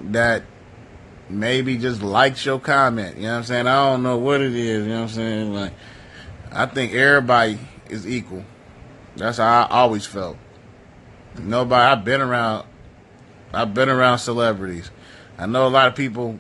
that 0.04 0.42
maybe 1.28 1.76
just 1.76 2.02
likes 2.02 2.44
your 2.44 2.58
comment. 2.58 3.16
You 3.16 3.25
know 3.25 3.32
what 3.32 3.38
I'm 3.38 3.44
saying? 3.44 3.66
I 3.66 3.90
don't 3.90 4.02
know 4.02 4.16
what 4.16 4.40
it 4.40 4.54
is. 4.54 4.87
You 4.87 4.92
know 4.92 5.02
what 5.02 5.02
I'm 5.02 5.08
saying? 5.08 5.54
Like, 5.54 5.73
I 6.52 6.66
think 6.66 6.92
everybody 6.92 7.58
is 7.88 8.06
equal. 8.06 8.44
That's 9.16 9.38
how 9.38 9.62
I 9.62 9.68
always 9.68 10.06
felt. 10.06 10.37
Nobody. 11.38 11.82
I've 11.82 12.04
been 12.04 12.20
around. 12.20 12.66
I've 13.52 13.75
been 13.75 13.88
around 13.88 14.19
celebrities. 14.19 14.90
I 15.38 15.47
know 15.47 15.67
a 15.67 15.69
lot 15.69 15.88
of 15.88 15.95
people. 15.95 16.38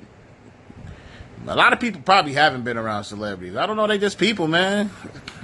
A 1.46 1.54
lot 1.54 1.72
of 1.72 1.80
people 1.80 2.02
probably 2.04 2.34
haven't 2.34 2.64
been 2.64 2.76
around 2.76 3.04
celebrities. 3.04 3.56
I 3.56 3.66
don't 3.66 3.76
know. 3.76 3.86
They 3.86 3.98
just 3.98 4.18
people, 4.18 4.48
man. 4.48 4.90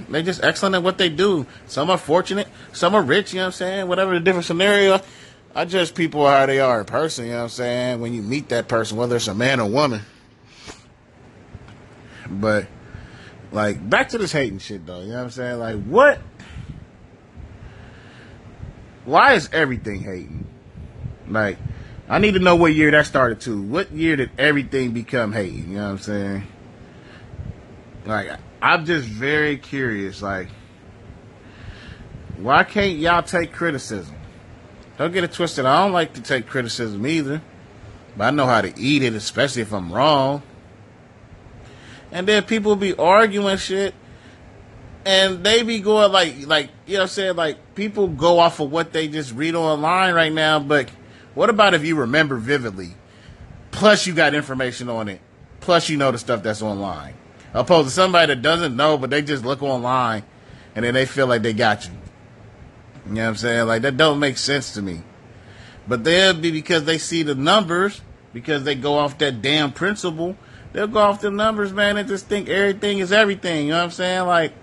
They 0.07 0.21
just 0.21 0.43
excellent 0.43 0.75
at 0.75 0.83
what 0.83 0.99
they 0.99 1.09
do. 1.09 1.47
Some 1.65 1.89
are 1.89 1.97
fortunate. 1.97 2.47
Some 2.73 2.93
are 2.93 3.01
rich. 3.01 3.33
You 3.33 3.37
know 3.37 3.45
what 3.45 3.47
I'm 3.47 3.51
saying? 3.53 3.87
Whatever 3.87 4.13
the 4.13 4.19
different 4.19 4.45
scenario. 4.45 5.01
I 5.57 5.63
judge 5.63 5.95
people 5.95 6.27
how 6.27 6.45
they 6.45 6.59
are 6.59 6.81
in 6.81 6.85
person, 6.85 7.25
you 7.25 7.31
know 7.31 7.37
what 7.37 7.43
I'm 7.43 7.49
saying? 7.49 8.01
When 8.01 8.13
you 8.13 8.21
meet 8.21 8.49
that 8.49 8.67
person, 8.67 8.97
whether 8.97 9.15
it's 9.15 9.29
a 9.29 9.33
man 9.33 9.61
or 9.61 9.69
woman. 9.69 10.01
But, 12.29 12.67
like, 13.53 13.89
back 13.89 14.09
to 14.09 14.17
this 14.17 14.33
hating 14.33 14.59
shit, 14.59 14.85
though, 14.85 14.99
you 14.99 15.07
know 15.07 15.15
what 15.15 15.23
I'm 15.23 15.29
saying? 15.29 15.59
Like, 15.59 15.81
what? 15.85 16.19
Why 19.05 19.35
is 19.35 19.49
everything 19.53 20.01
hating? 20.01 20.45
Like, 21.27 21.57
I 22.07 22.19
need 22.19 22.35
to 22.35 22.39
know 22.39 22.55
what 22.55 22.73
year 22.73 22.91
that 22.91 23.05
started 23.05 23.41
too. 23.41 23.61
What 23.61 23.91
year 23.91 24.15
did 24.15 24.31
everything 24.37 24.91
become 24.91 25.33
hating? 25.33 25.69
You 25.69 25.77
know 25.77 25.83
what 25.85 25.91
I'm 25.91 25.97
saying? 25.99 26.47
Like, 28.05 28.31
I'm 28.61 28.85
just 28.85 29.07
very 29.07 29.57
curious. 29.57 30.21
Like, 30.21 30.49
why 32.37 32.63
can't 32.63 32.97
y'all 32.97 33.23
take 33.23 33.53
criticism? 33.53 34.15
Don't 34.97 35.11
get 35.11 35.23
it 35.23 35.33
twisted. 35.33 35.65
I 35.65 35.83
don't 35.83 35.93
like 35.93 36.13
to 36.13 36.21
take 36.21 36.47
criticism 36.47 37.05
either. 37.05 37.41
But 38.15 38.25
I 38.25 38.31
know 38.31 38.45
how 38.45 38.61
to 38.61 38.73
eat 38.79 39.03
it, 39.03 39.13
especially 39.13 39.61
if 39.61 39.73
I'm 39.73 39.91
wrong. 39.91 40.41
And 42.11 42.27
then 42.27 42.43
people 42.43 42.75
be 42.75 42.95
arguing 42.95 43.57
shit. 43.57 43.93
And 45.05 45.43
they 45.43 45.63
be 45.63 45.79
going 45.79 46.11
like, 46.11 46.47
like, 46.47 46.69
you 46.85 46.93
know 46.93 46.99
what 46.99 47.03
I'm 47.03 47.09
saying? 47.09 47.35
Like, 47.35 47.75
people 47.75 48.07
go 48.07 48.39
off 48.39 48.59
of 48.59 48.71
what 48.71 48.93
they 48.93 49.07
just 49.07 49.33
read 49.33 49.53
online 49.53 50.13
right 50.13 50.31
now. 50.31 50.59
But 50.59 50.89
what 51.35 51.49
about 51.49 51.73
if 51.73 51.85
you 51.85 51.95
remember 51.95 52.37
vividly? 52.37 52.95
Plus, 53.71 54.07
you 54.07 54.13
got 54.13 54.33
information 54.33 54.89
on 54.89 55.09
it. 55.09 55.21
Plus, 55.59 55.89
you 55.89 55.97
know 55.97 56.11
the 56.11 56.17
stuff 56.17 56.41
that's 56.41 56.61
online. 56.61 57.13
Opposed 57.53 57.89
to 57.89 57.93
somebody 57.93 58.33
that 58.33 58.41
doesn't 58.41 58.75
know, 58.75 58.97
but 58.97 59.09
they 59.09 59.21
just 59.21 59.45
look 59.45 59.61
online 59.61 60.23
and 60.75 60.83
then 60.83 60.93
they 60.93 61.05
feel 61.05 61.27
like 61.27 61.41
they 61.41 61.53
got 61.53 61.85
you. 61.85 61.93
You 63.07 63.13
know 63.13 63.23
what 63.23 63.29
I'm 63.29 63.35
saying? 63.35 63.67
Like 63.67 63.81
that 63.83 63.97
don't 63.97 64.19
make 64.19 64.37
sense 64.37 64.73
to 64.73 64.81
me. 64.81 65.01
But 65.87 66.03
they'll 66.03 66.33
be 66.33 66.51
because 66.51 66.85
they 66.85 66.97
see 66.97 67.23
the 67.23 67.35
numbers, 67.35 68.01
because 68.33 68.63
they 68.63 68.75
go 68.75 68.97
off 68.97 69.17
that 69.19 69.41
damn 69.41 69.71
principle. 69.71 70.35
They'll 70.73 70.87
go 70.87 70.99
off 70.99 71.21
the 71.21 71.31
numbers, 71.31 71.71
man, 71.71 71.95
and 71.95 72.07
just 72.07 72.27
think 72.27 72.49
everything 72.49 72.99
is 72.99 73.11
everything. 73.11 73.67
You 73.67 73.71
know 73.71 73.77
what 73.77 73.83
I'm 73.85 73.91
saying? 73.91 74.27
Like 74.27 74.53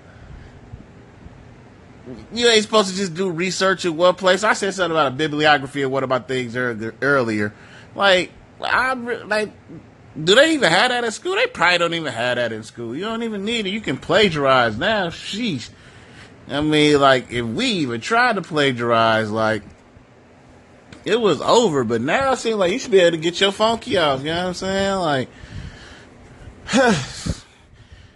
you 2.32 2.48
ain't 2.48 2.62
supposed 2.62 2.90
to 2.90 2.96
just 2.96 3.14
do 3.14 3.30
research 3.30 3.84
at 3.84 3.94
one 3.94 4.14
place. 4.14 4.42
I 4.44 4.54
said 4.54 4.74
something 4.74 4.92
about 4.92 5.12
a 5.12 5.14
bibliography 5.14 5.82
of 5.82 5.90
what 5.90 6.02
about 6.02 6.28
things 6.28 6.56
earlier. 6.56 7.54
Like 7.94 8.32
I'm 8.60 9.28
like 9.28 9.50
do 10.20 10.34
they 10.34 10.52
even 10.54 10.70
have 10.70 10.90
that 10.90 11.04
in 11.04 11.10
school? 11.10 11.36
They 11.36 11.46
probably 11.46 11.78
don't 11.78 11.94
even 11.94 12.12
have 12.12 12.36
that 12.36 12.52
in 12.52 12.62
school. 12.64 12.94
You 12.94 13.04
don't 13.04 13.22
even 13.22 13.44
need 13.44 13.66
it. 13.66 13.70
You 13.70 13.80
can 13.80 13.96
plagiarize 13.96 14.76
now. 14.76 15.08
Sheesh. 15.08 15.70
I 16.48 16.60
mean, 16.60 17.00
like, 17.00 17.30
if 17.30 17.46
we 17.46 17.66
even 17.66 18.00
tried 18.00 18.36
to 18.36 18.42
plagiarize, 18.42 19.30
like, 19.30 19.62
it 21.04 21.18
was 21.18 21.40
over. 21.40 21.84
But 21.84 22.02
now 22.02 22.32
it 22.32 22.38
seems 22.38 22.56
like 22.56 22.72
you 22.72 22.78
should 22.78 22.90
be 22.90 23.00
able 23.00 23.12
to 23.12 23.16
get 23.16 23.40
your 23.40 23.52
funky 23.52 23.96
off. 23.96 24.20
You 24.20 24.26
know 24.26 24.36
what 24.36 24.46
I'm 24.48 24.54
saying? 24.54 24.96
Like, 24.96 25.28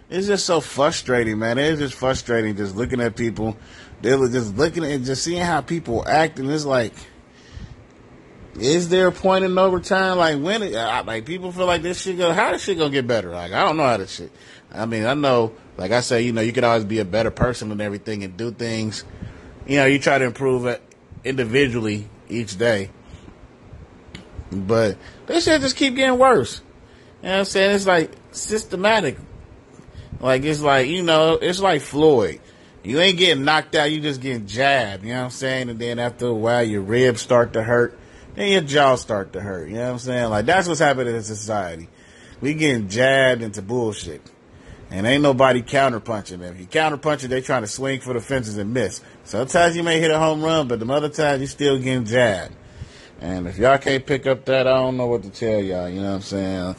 it's 0.09 0.27
just 0.27 0.45
so 0.45 0.61
frustrating, 0.61 1.39
man. 1.39 1.57
It's 1.57 1.79
just 1.79 1.93
frustrating 1.93 2.55
just 2.55 2.75
looking 2.75 3.01
at 3.01 3.15
people. 3.15 3.57
They 4.01 4.15
were 4.15 4.29
just 4.29 4.55
looking 4.55 4.83
at 4.83 5.01
just 5.01 5.23
seeing 5.23 5.41
how 5.41 5.61
people 5.61 6.07
act, 6.07 6.39
and 6.39 6.49
it's 6.51 6.65
like, 6.65 6.93
is 8.59 8.89
there 8.89 9.07
a 9.07 9.11
point 9.11 9.43
in 9.45 9.57
overtime? 9.57 10.17
Like 10.17 10.39
when, 10.39 10.63
it, 10.63 10.73
like 10.73 11.25
people 11.25 11.51
feel 11.51 11.65
like 11.65 11.81
this 11.81 12.01
shit 12.01 12.17
go, 12.17 12.31
how 12.31 12.51
this 12.51 12.63
shit 12.63 12.77
gonna 12.77 12.89
get 12.89 13.07
better? 13.07 13.31
Like 13.31 13.51
I 13.51 13.63
don't 13.63 13.77
know 13.77 13.83
how 13.83 13.97
this 13.97 14.15
shit. 14.15 14.31
I 14.71 14.85
mean, 14.85 15.05
I 15.05 15.13
know 15.13 15.53
like 15.77 15.91
I 15.91 16.01
say, 16.01 16.23
you 16.23 16.33
know, 16.33 16.41
you 16.41 16.51
can 16.51 16.63
always 16.63 16.83
be 16.83 16.99
a 16.99 17.05
better 17.05 17.31
person 17.31 17.71
and 17.71 17.81
everything 17.81 18.23
and 18.23 18.35
do 18.35 18.51
things. 18.51 19.05
You 19.67 19.77
know, 19.77 19.85
you 19.85 19.99
try 19.99 20.17
to 20.17 20.25
improve 20.25 20.79
individually 21.23 22.09
each 22.29 22.57
day. 22.57 22.89
But 24.51 24.97
this 25.27 25.45
shit 25.45 25.61
just 25.61 25.75
keep 25.75 25.95
getting 25.95 26.17
worse. 26.17 26.61
You 27.21 27.27
know 27.27 27.33
what 27.33 27.39
I'm 27.39 27.45
saying? 27.45 27.75
It's 27.75 27.85
like 27.85 28.11
systematic. 28.31 29.17
Like 30.19 30.43
it's 30.43 30.61
like, 30.61 30.87
you 30.87 31.03
know, 31.03 31.33
it's 31.33 31.59
like 31.59 31.81
Floyd. 31.81 32.39
You 32.83 32.99
ain't 32.99 33.17
getting 33.17 33.43
knocked 33.43 33.75
out, 33.75 33.91
you 33.91 33.99
just 33.99 34.21
getting 34.21 34.47
jabbed, 34.47 35.03
you 35.03 35.09
know 35.09 35.19
what 35.19 35.25
I'm 35.25 35.29
saying? 35.31 35.69
And 35.69 35.79
then 35.79 35.99
after 35.99 36.27
a 36.27 36.33
while 36.33 36.63
your 36.63 36.81
ribs 36.81 37.21
start 37.21 37.53
to 37.53 37.63
hurt, 37.63 37.99
then 38.35 38.51
your 38.51 38.61
jaw 38.61 38.95
start 38.95 39.33
to 39.33 39.41
hurt, 39.41 39.67
you 39.67 39.75
know 39.75 39.85
what 39.85 39.91
I'm 39.91 39.99
saying? 39.99 40.29
Like 40.29 40.45
that's 40.45 40.67
what's 40.67 40.79
happening 40.79 41.15
in 41.15 41.23
society. 41.23 41.89
We 42.39 42.53
getting 42.53 42.87
jabbed 42.87 43.41
into 43.41 43.61
bullshit. 43.61 44.21
And 44.89 45.05
ain't 45.05 45.21
nobody 45.21 45.61
counterpunching 45.61 46.39
them. 46.39 46.53
If 46.53 46.59
you 46.59 46.65
counterpunching, 46.65 47.27
they 47.27 47.41
trying 47.41 47.63
to 47.63 47.67
swing 47.67 47.99
for 47.99 48.13
the 48.13 48.21
fences 48.21 48.57
and 48.57 48.73
miss. 48.73 49.01
Sometimes 49.25 49.75
you 49.75 49.83
may 49.83 49.99
hit 49.99 50.11
a 50.11 50.19
home 50.19 50.41
run, 50.41 50.69
but 50.69 50.79
the 50.79 50.89
other 50.93 51.09
times 51.09 51.41
you 51.41 51.47
still 51.47 51.77
getting 51.77 52.05
jabbed. 52.05 52.55
And 53.19 53.47
if 53.47 53.57
y'all 53.57 53.77
can't 53.79 54.05
pick 54.05 54.27
up 54.27 54.45
that, 54.45 54.65
I 54.65 54.77
don't 54.77 54.95
know 54.95 55.07
what 55.07 55.23
to 55.23 55.29
tell 55.29 55.59
y'all. 55.59 55.89
You 55.89 56.01
know 56.01 56.09
what 56.09 56.15
I'm 56.15 56.21
saying? 56.21 56.75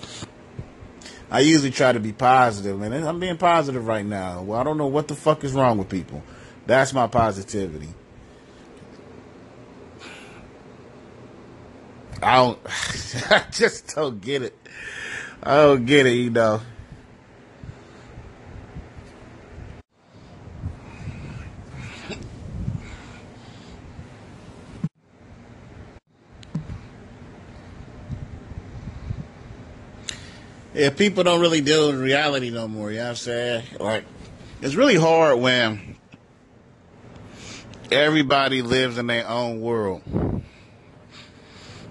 I 1.31 1.41
usually 1.41 1.71
try 1.71 1.93
to 1.93 2.01
be 2.01 2.13
positive, 2.13 2.81
and 2.81 2.95
I'm 2.95 3.21
being 3.21 3.37
positive 3.37 3.87
right 3.87 4.05
now. 4.05 4.43
Well, 4.43 4.59
I 4.59 4.65
don't 4.65 4.79
know 4.79 4.87
what 4.87 5.09
the 5.09 5.15
fuck 5.15 5.45
is 5.45 5.53
wrong 5.53 5.77
with 5.77 5.89
people. 5.89 6.23
That's 6.67 6.93
my 6.93 7.07
positivity. 7.07 7.89
I 12.23 12.37
don't. 12.37 12.59
I 13.31 13.45
just 13.53 13.95
don't 13.95 14.21
get 14.21 14.43
it. 14.43 14.57
I 15.43 15.57
don't 15.57 15.85
get 15.85 16.07
it, 16.07 16.15
you 16.15 16.31
know. 16.31 16.61
Yeah, 30.79 30.91
people 30.91 31.25
don't 31.25 31.41
really 31.41 31.61
deal 31.61 31.89
with 31.89 32.01
reality 32.01 32.51
no 32.51 32.69
more. 32.69 32.93
You 32.93 32.99
know 32.99 33.05
what 33.05 33.11
I'm 33.11 33.17
saying? 33.17 33.65
Like, 33.81 34.05
it's 34.63 34.77
really 34.77 34.95
hard 34.95 35.41
when 35.41 35.97
everybody 37.91 38.63
lives 38.63 38.97
in 38.97 39.09
their 39.09 39.29
own 39.29 39.61
world. 39.61 40.03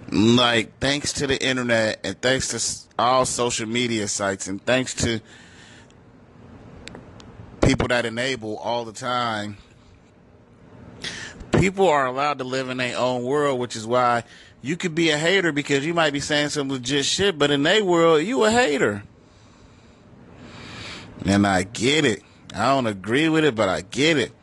Like, 0.09 0.79
thanks 0.79 1.11
to 1.13 1.27
the 1.27 1.41
internet 1.45 1.99
and 2.05 2.21
thanks 2.21 2.47
to 2.49 2.93
all 2.97 3.25
social 3.25 3.67
media 3.67 4.07
sites 4.07 4.47
and 4.47 4.63
thanks 4.65 4.93
to 4.95 5.19
people 7.61 7.89
that 7.89 8.05
enable 8.05 8.55
all 8.55 8.85
the 8.85 8.93
time, 8.93 9.57
people 11.59 11.89
are 11.89 12.05
allowed 12.05 12.37
to 12.37 12.45
live 12.45 12.69
in 12.69 12.77
their 12.77 12.97
own 12.97 13.23
world, 13.23 13.59
which 13.59 13.75
is 13.75 13.85
why 13.85 14.23
you 14.67 14.75
could 14.75 14.93
be 14.93 15.11
a 15.11 15.17
hater 15.17 15.53
because 15.53 15.85
you 15.85 15.93
might 15.93 16.11
be 16.11 16.19
saying 16.19 16.49
some 16.49 16.67
legit 16.67 17.05
shit, 17.05 17.39
but 17.39 17.51
in 17.51 17.63
their 17.63 17.85
world, 17.85 18.21
you 18.23 18.43
a 18.43 18.51
hater. 18.51 19.01
And 21.25 21.47
I 21.47 21.63
get 21.63 22.03
it. 22.03 22.21
I 22.53 22.73
don't 22.73 22.85
agree 22.85 23.29
with 23.29 23.45
it, 23.45 23.55
but 23.55 23.69
I 23.69 23.79
get 23.79 24.17
it. 24.17 24.33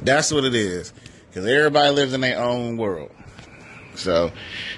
That's 0.00 0.32
what 0.32 0.44
it 0.44 0.54
is. 0.54 0.92
Because 1.28 1.44
everybody 1.44 1.90
lives 1.92 2.12
in 2.12 2.20
their 2.20 2.38
own 2.38 2.76
world. 2.76 3.10
So, 3.96 4.30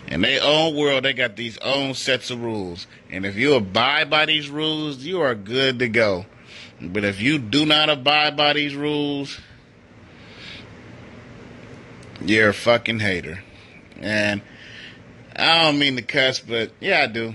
in 0.07 0.23
their 0.23 0.41
own 0.43 0.75
world, 0.77 1.05
they 1.05 1.13
got 1.13 1.37
these 1.37 1.59
own 1.59 1.93
sets 1.93 2.31
of 2.31 2.43
rules. 2.43 2.87
And 3.11 3.27
if 3.27 3.37
you 3.37 3.53
abide 3.53 4.09
by 4.09 4.25
these 4.25 4.49
rules, 4.49 4.99
you 5.05 5.21
are 5.21 5.35
good 5.35 5.79
to 5.81 5.91
go. 5.91 6.25
But 6.81 7.05
if 7.05 7.21
you 7.21 7.39
do 7.39 7.67
not 7.67 7.91
abide 7.91 8.35
by 8.35 8.55
these 8.55 8.75
rules, 8.75 9.39
you're 12.23 12.49
a 12.49 12.55
fucking 12.55 13.01
hater. 13.01 13.45
And 14.01 14.41
I 15.37 15.65
don't 15.65 15.79
mean 15.79 15.97
to 15.97 16.03
cuss, 16.03 16.39
but 16.41 16.73
yeah, 16.81 17.03
I 17.03 17.07
do. 17.07 17.35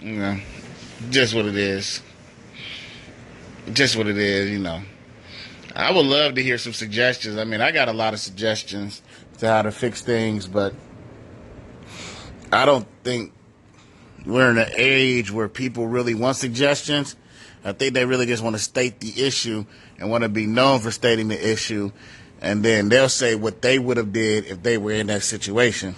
You 0.00 0.12
know, 0.12 0.40
just 1.10 1.34
what 1.34 1.46
it 1.46 1.56
is. 1.56 2.02
Just 3.72 3.96
what 3.96 4.06
it 4.06 4.18
is, 4.18 4.50
you 4.50 4.58
know. 4.58 4.80
I 5.74 5.92
would 5.92 6.06
love 6.06 6.34
to 6.34 6.42
hear 6.42 6.58
some 6.58 6.72
suggestions. 6.72 7.36
I 7.36 7.44
mean, 7.44 7.60
I 7.60 7.70
got 7.70 7.88
a 7.88 7.92
lot 7.92 8.14
of 8.14 8.20
suggestions 8.20 9.02
to 9.38 9.48
how 9.48 9.62
to 9.62 9.70
fix 9.70 10.02
things, 10.02 10.46
but 10.46 10.74
I 12.52 12.64
don't 12.64 12.86
think 13.04 13.32
we're 14.26 14.50
in 14.50 14.58
an 14.58 14.70
age 14.76 15.30
where 15.30 15.48
people 15.48 15.86
really 15.86 16.14
want 16.14 16.36
suggestions. 16.36 17.16
I 17.64 17.72
think 17.72 17.94
they 17.94 18.04
really 18.04 18.26
just 18.26 18.42
want 18.42 18.56
to 18.56 18.62
state 18.62 19.00
the 19.00 19.22
issue 19.22 19.64
and 19.98 20.10
want 20.10 20.22
to 20.22 20.28
be 20.28 20.46
known 20.46 20.80
for 20.80 20.90
stating 20.90 21.28
the 21.28 21.52
issue 21.52 21.92
and 22.40 22.64
then 22.64 22.88
they'll 22.88 23.08
say 23.08 23.34
what 23.34 23.62
they 23.62 23.78
would 23.78 23.96
have 23.96 24.12
did 24.12 24.46
if 24.46 24.62
they 24.62 24.78
were 24.78 24.92
in 24.92 25.08
that 25.08 25.22
situation. 25.22 25.94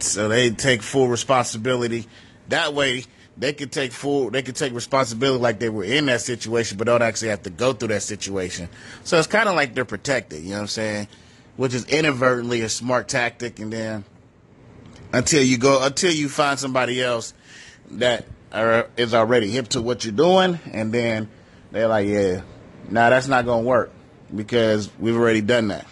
so 0.00 0.28
they 0.28 0.50
take 0.50 0.82
full 0.82 1.08
responsibility. 1.08 2.06
That 2.48 2.72
way, 2.72 3.04
they 3.36 3.52
could 3.52 3.70
take 3.70 3.92
full, 3.92 4.30
they 4.30 4.42
could 4.42 4.56
take 4.56 4.72
responsibility 4.72 5.40
like 5.40 5.58
they 5.58 5.68
were 5.68 5.84
in 5.84 6.06
that 6.06 6.22
situation, 6.22 6.78
but 6.78 6.86
don't 6.86 7.02
actually 7.02 7.28
have 7.28 7.42
to 7.42 7.50
go 7.50 7.72
through 7.72 7.88
that 7.88 8.02
situation. 8.02 8.68
So 9.04 9.18
it's 9.18 9.26
kind 9.26 9.48
of 9.48 9.54
like 9.54 9.74
they're 9.74 9.84
protected. 9.84 10.42
You 10.42 10.50
know 10.50 10.56
what 10.56 10.60
I'm 10.62 10.66
saying? 10.68 11.08
Which 11.56 11.74
is 11.74 11.84
inadvertently 11.84 12.62
a 12.62 12.68
smart 12.68 13.08
tactic, 13.08 13.58
and 13.58 13.72
then 13.72 14.04
until 15.12 15.42
you 15.42 15.58
go, 15.58 15.84
until 15.84 16.12
you 16.12 16.28
find 16.28 16.58
somebody 16.58 17.02
else 17.02 17.34
that 17.92 18.26
are, 18.52 18.88
is 18.96 19.12
already 19.12 19.50
hip 19.50 19.68
to 19.68 19.82
what 19.82 20.04
you're 20.04 20.14
doing, 20.14 20.58
and 20.72 20.92
then 20.92 21.28
they're 21.70 21.88
like, 21.88 22.06
yeah, 22.06 22.42
nah, 22.88 23.10
that's 23.10 23.28
not 23.28 23.44
gonna 23.44 23.62
work 23.62 23.92
because 24.34 24.90
we've 24.98 25.16
already 25.16 25.40
done 25.40 25.68
that. 25.68 25.86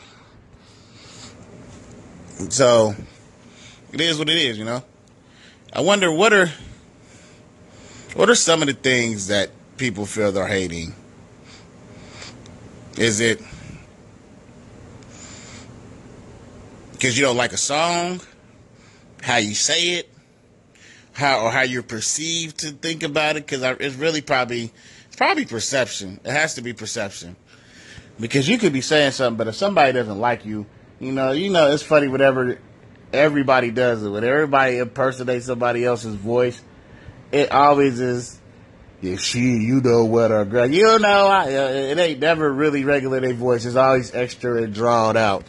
So 2.50 2.94
it 3.92 4.00
is 4.00 4.18
what 4.18 4.28
it 4.28 4.36
is, 4.36 4.58
you 4.58 4.64
know. 4.64 4.82
I 5.72 5.80
wonder 5.80 6.10
what 6.12 6.32
are 6.32 6.50
what 8.14 8.30
are 8.30 8.34
some 8.34 8.62
of 8.62 8.68
the 8.68 8.74
things 8.74 9.28
that 9.28 9.50
people 9.76 10.06
feel 10.06 10.32
they're 10.32 10.46
hating? 10.46 10.94
Is 12.96 13.20
it 13.20 13.40
because 16.92 17.18
you 17.18 17.24
don't 17.24 17.36
like 17.36 17.52
a 17.52 17.58
song, 17.58 18.20
how 19.22 19.36
you 19.36 19.54
say 19.54 19.96
it, 19.96 20.10
how 21.12 21.40
or 21.40 21.50
how 21.50 21.62
you're 21.62 21.82
perceived 21.82 22.58
to 22.58 22.70
think 22.70 23.02
about 23.02 23.36
it? 23.36 23.46
Because 23.46 23.62
it's 23.80 23.96
really 23.96 24.22
probably 24.22 24.72
it's 25.06 25.16
probably 25.16 25.44
perception. 25.44 26.20
It 26.24 26.32
has 26.32 26.54
to 26.54 26.62
be 26.62 26.72
perception 26.72 27.36
because 28.18 28.48
you 28.48 28.58
could 28.58 28.72
be 28.72 28.80
saying 28.80 29.12
something, 29.12 29.36
but 29.36 29.48
if 29.48 29.54
somebody 29.54 29.92
doesn't 29.92 30.18
like 30.18 30.44
you, 30.44 30.66
you 30.98 31.12
know, 31.12 31.32
you 31.32 31.50
know, 31.50 31.72
it's 31.72 31.82
funny. 31.82 32.08
Whatever 32.08 32.58
everybody 33.12 33.70
does 33.70 34.02
it. 34.02 34.08
When 34.08 34.24
everybody 34.24 34.78
impersonates 34.78 35.46
somebody 35.46 35.84
else's 35.84 36.14
voice, 36.14 36.60
it 37.32 37.50
always 37.52 38.00
is. 38.00 38.38
Yeah, 39.02 39.16
she, 39.16 39.40
you 39.40 39.82
know 39.82 40.06
what, 40.06 40.32
or 40.32 40.44
girl, 40.46 40.70
you 40.70 40.98
know, 40.98 41.26
I, 41.26 41.54
uh, 41.54 41.68
it 41.68 41.98
ain't 41.98 42.18
never 42.18 42.50
really 42.50 42.84
regular 42.84 43.20
their 43.20 43.34
voice. 43.34 43.66
Always 43.76 44.14
extra 44.14 44.62
and 44.62 44.74
drawn 44.74 45.16
out. 45.18 45.44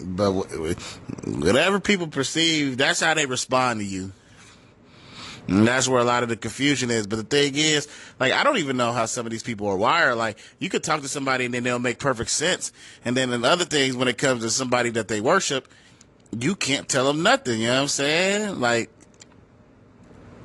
But 0.00 0.32
whatever 0.32 1.78
people 1.78 2.08
perceive, 2.08 2.76
that's 2.76 3.00
how 3.00 3.14
they 3.14 3.26
respond 3.26 3.80
to 3.80 3.86
you. 3.86 4.12
And 5.50 5.66
that's 5.66 5.88
where 5.88 6.00
a 6.00 6.04
lot 6.04 6.22
of 6.22 6.28
the 6.28 6.36
confusion 6.36 6.92
is. 6.92 7.08
But 7.08 7.16
the 7.16 7.24
thing 7.24 7.56
is, 7.56 7.88
like, 8.20 8.32
I 8.32 8.44
don't 8.44 8.58
even 8.58 8.76
know 8.76 8.92
how 8.92 9.06
some 9.06 9.26
of 9.26 9.32
these 9.32 9.42
people 9.42 9.66
are 9.66 9.76
wired. 9.76 10.16
Like, 10.16 10.38
you 10.60 10.68
could 10.68 10.84
talk 10.84 11.02
to 11.02 11.08
somebody 11.08 11.44
and 11.44 11.52
then 11.52 11.64
they'll 11.64 11.80
make 11.80 11.98
perfect 11.98 12.30
sense. 12.30 12.72
And 13.04 13.16
then 13.16 13.32
in 13.32 13.44
other 13.44 13.64
things, 13.64 13.96
when 13.96 14.06
it 14.06 14.16
comes 14.16 14.44
to 14.44 14.50
somebody 14.50 14.90
that 14.90 15.08
they 15.08 15.20
worship, 15.20 15.66
you 16.38 16.54
can't 16.54 16.88
tell 16.88 17.04
them 17.04 17.24
nothing. 17.24 17.60
You 17.60 17.66
know 17.66 17.74
what 17.74 17.80
I'm 17.82 17.88
saying? 17.88 18.60
Like, 18.60 18.90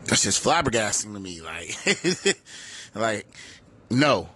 that's 0.06 0.24
just 0.24 0.44
flabbergasting 0.44 1.14
to 1.14 1.20
me. 1.20 1.40
Like, 1.40 2.36
like, 2.96 3.28
no. 3.92 4.30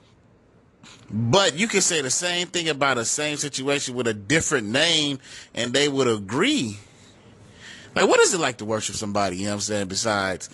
But 1.09 1.57
you 1.57 1.67
can 1.67 1.81
say 1.81 2.03
the 2.03 2.11
same 2.11 2.45
thing 2.45 2.69
about 2.69 2.99
a 2.99 3.05
same 3.05 3.37
situation 3.37 3.95
with 3.95 4.07
a 4.07 4.13
different 4.13 4.67
name 4.67 5.17
and 5.55 5.73
they 5.73 5.89
would 5.89 6.07
agree. 6.07 6.77
Like, 7.99 8.09
what 8.09 8.19
is 8.21 8.33
it 8.33 8.39
like 8.39 8.57
to 8.57 8.65
worship 8.65 8.95
somebody, 8.95 9.37
you 9.37 9.43
know 9.43 9.49
what 9.49 9.55
I'm 9.55 9.61
saying, 9.61 9.87
besides 9.87 10.49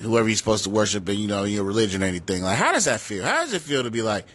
whoever 0.00 0.28
you're 0.28 0.36
supposed 0.36 0.64
to 0.64 0.70
worship 0.70 1.08
and, 1.08 1.18
you 1.18 1.28
know, 1.28 1.44
your 1.44 1.64
religion 1.64 2.02
or 2.02 2.06
anything? 2.06 2.42
Like, 2.42 2.58
how 2.58 2.72
does 2.72 2.86
that 2.86 3.00
feel? 3.00 3.24
How 3.24 3.42
does 3.42 3.52
it 3.52 3.62
feel 3.62 3.84
to 3.84 3.90
be 3.90 4.02
like, 4.02 4.26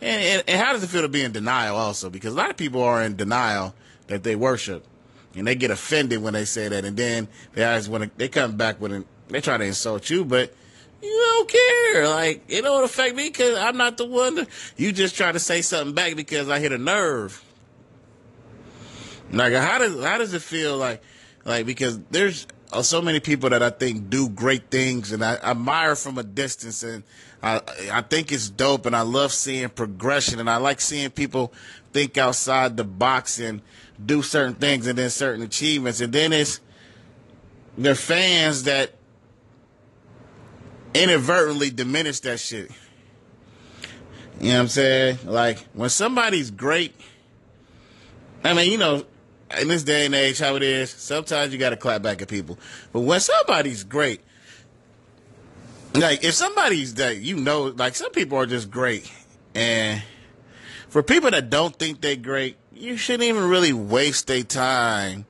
and, 0.00 0.22
and, 0.22 0.44
and 0.48 0.60
how 0.60 0.72
does 0.72 0.82
it 0.82 0.88
feel 0.88 1.02
to 1.02 1.08
be 1.08 1.22
in 1.22 1.32
denial 1.32 1.76
also? 1.76 2.10
Because 2.10 2.32
a 2.32 2.36
lot 2.36 2.50
of 2.50 2.56
people 2.56 2.82
are 2.82 3.02
in 3.02 3.16
denial 3.16 3.74
that 4.08 4.24
they 4.24 4.34
worship 4.36 4.84
and 5.34 5.46
they 5.46 5.54
get 5.54 5.70
offended 5.70 6.22
when 6.22 6.34
they 6.34 6.44
say 6.44 6.68
that. 6.68 6.84
And 6.84 6.96
then 6.96 7.28
they 7.54 7.64
always 7.64 7.88
want 7.88 8.04
to, 8.04 8.10
they 8.16 8.28
come 8.28 8.56
back 8.56 8.80
with, 8.80 8.92
an, 8.92 9.04
they 9.28 9.40
try 9.40 9.56
to 9.56 9.64
insult 9.64 10.10
you, 10.10 10.24
but 10.24 10.54
you 11.00 11.10
don't 11.10 11.48
care. 11.48 12.08
Like, 12.08 12.44
it 12.48 12.62
don't 12.62 12.84
affect 12.84 13.14
me 13.14 13.28
because 13.28 13.56
I'm 13.56 13.76
not 13.76 13.98
the 13.98 14.06
one. 14.06 14.36
To, 14.36 14.46
you 14.76 14.92
just 14.92 15.16
try 15.16 15.30
to 15.30 15.38
say 15.38 15.62
something 15.62 15.94
back 15.94 16.16
because 16.16 16.48
I 16.48 16.58
hit 16.58 16.72
a 16.72 16.78
nerve. 16.78 17.44
Like, 19.30 19.52
how 19.52 19.78
does, 19.78 20.02
how 20.02 20.18
does 20.18 20.34
it 20.34 20.42
feel 20.42 20.76
like, 20.76 21.02
like, 21.48 21.64
because 21.64 21.98
there's 22.10 22.46
uh, 22.74 22.82
so 22.82 23.00
many 23.00 23.20
people 23.20 23.48
that 23.48 23.62
I 23.62 23.70
think 23.70 24.10
do 24.10 24.28
great 24.28 24.70
things 24.70 25.12
and 25.12 25.24
I 25.24 25.36
admire 25.36 25.96
from 25.96 26.18
a 26.18 26.22
distance 26.22 26.82
and 26.82 27.02
I, 27.42 27.62
I 27.90 28.02
think 28.02 28.30
it's 28.32 28.50
dope 28.50 28.84
and 28.84 28.94
I 28.94 29.00
love 29.00 29.32
seeing 29.32 29.70
progression 29.70 30.40
and 30.40 30.50
I 30.50 30.58
like 30.58 30.78
seeing 30.78 31.08
people 31.10 31.54
think 31.94 32.18
outside 32.18 32.76
the 32.76 32.84
box 32.84 33.40
and 33.40 33.62
do 34.04 34.20
certain 34.20 34.56
things 34.56 34.86
and 34.86 34.98
then 34.98 35.08
certain 35.08 35.42
achievements. 35.42 36.02
And 36.02 36.12
then 36.12 36.34
it's 36.34 36.60
their 37.78 37.94
fans 37.94 38.64
that 38.64 38.92
inadvertently 40.92 41.70
diminish 41.70 42.20
that 42.20 42.40
shit. 42.40 42.70
You 44.38 44.48
know 44.48 44.54
what 44.54 44.60
I'm 44.60 44.68
saying? 44.68 45.18
Like 45.24 45.60
when 45.72 45.88
somebody's 45.88 46.50
great, 46.50 46.94
I 48.44 48.52
mean, 48.52 48.70
you 48.70 48.76
know, 48.76 49.06
in 49.60 49.68
this 49.68 49.82
day 49.82 50.06
and 50.06 50.14
age, 50.14 50.38
how 50.38 50.56
it 50.56 50.62
is, 50.62 50.90
sometimes 50.90 51.52
you 51.52 51.58
got 51.58 51.70
to 51.70 51.76
clap 51.76 52.02
back 52.02 52.20
at 52.20 52.28
people. 52.28 52.58
But 52.92 53.00
when 53.00 53.20
somebody's 53.20 53.84
great, 53.84 54.20
like 55.94 56.24
if 56.24 56.34
somebody's 56.34 56.94
that 56.94 57.18
you 57.18 57.36
know, 57.36 57.64
like 57.76 57.94
some 57.94 58.10
people 58.10 58.38
are 58.38 58.46
just 58.46 58.70
great, 58.70 59.10
and 59.54 60.02
for 60.88 61.02
people 61.02 61.30
that 61.30 61.50
don't 61.50 61.74
think 61.74 62.00
they're 62.00 62.16
great, 62.16 62.56
you 62.72 62.96
shouldn't 62.96 63.24
even 63.24 63.48
really 63.48 63.72
waste 63.72 64.26
their 64.26 64.42
time 64.42 65.26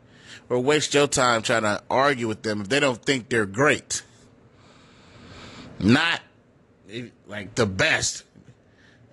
or 0.48 0.58
waste 0.58 0.94
your 0.94 1.06
time 1.06 1.42
trying 1.42 1.62
to 1.62 1.82
argue 1.90 2.26
with 2.26 2.42
them 2.42 2.60
if 2.60 2.68
they 2.68 2.80
don't 2.80 3.02
think 3.02 3.28
they're 3.28 3.46
great. 3.46 4.02
Not 5.78 6.20
like 7.26 7.54
the 7.54 7.66
best, 7.66 8.24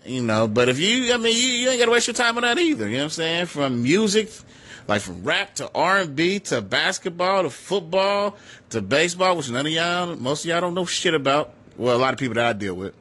you 0.04 0.24
know. 0.24 0.48
But 0.48 0.70
if 0.70 0.80
you, 0.80 1.14
I 1.14 1.18
mean, 1.18 1.36
you, 1.36 1.50
you 1.50 1.70
ain't 1.70 1.80
got 1.80 1.86
to 1.86 1.92
waste 1.92 2.08
your 2.08 2.16
time 2.16 2.38
on 2.38 2.44
that 2.44 2.58
either. 2.58 2.88
You 2.88 2.94
know 2.94 3.00
what 3.00 3.04
I'm 3.04 3.10
saying? 3.12 3.46
From 3.48 3.84
music 3.84 4.30
like 4.88 5.02
from 5.02 5.24
rap 5.24 5.56
to 5.56 5.70
R&B 5.74 6.40
to 6.40 6.62
basketball 6.62 7.44
to 7.44 7.50
football 7.50 8.38
to 8.70 8.82
baseball, 8.82 9.38
which 9.38 9.50
none 9.50 9.66
of 9.66 9.72
y'all, 9.72 10.16
most 10.16 10.46
of 10.46 10.50
y'all 10.50 10.62
don't 10.62 10.74
know 10.74 10.86
shit 10.86 11.14
about. 11.14 11.54
Well, 11.78 11.96
a 11.96 12.00
lot 12.00 12.14
of 12.14 12.20
people 12.20 12.36
that 12.36 12.46
I 12.46 12.54
deal 12.54 12.76
with. 12.76 12.94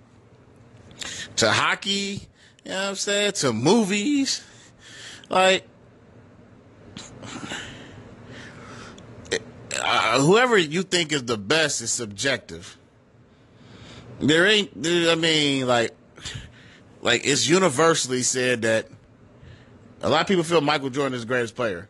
To 1.37 1.51
hockey, 1.51 2.23
you 2.65 2.71
know 2.71 2.77
what 2.77 2.89
I'm 2.89 2.95
saying? 2.95 3.33
To 3.33 3.53
movies. 3.53 4.43
Like, 5.29 5.67
uh, 9.81 10.21
whoever 10.21 10.57
you 10.57 10.83
think 10.83 11.13
is 11.13 11.25
the 11.25 11.39
best 11.39 11.83
is 11.83 11.91
subjective. 11.91 12.79
There 14.21 14.47
ain't, 14.47 14.71
I 14.87 15.15
mean, 15.17 15.67
like, 15.67 15.95
like 17.03 17.27
it's 17.27 17.49
universally 17.49 18.23
said 18.23 18.63
that 18.63 18.89
a 20.05 20.11
lot 20.11 20.21
of 20.21 20.27
people 20.27 20.45
feel 20.45 20.61
Michael 20.61 20.91
Jordan 20.91 21.15
is 21.15 21.23
the 21.23 21.27
greatest 21.27 21.57
player. 21.57 21.89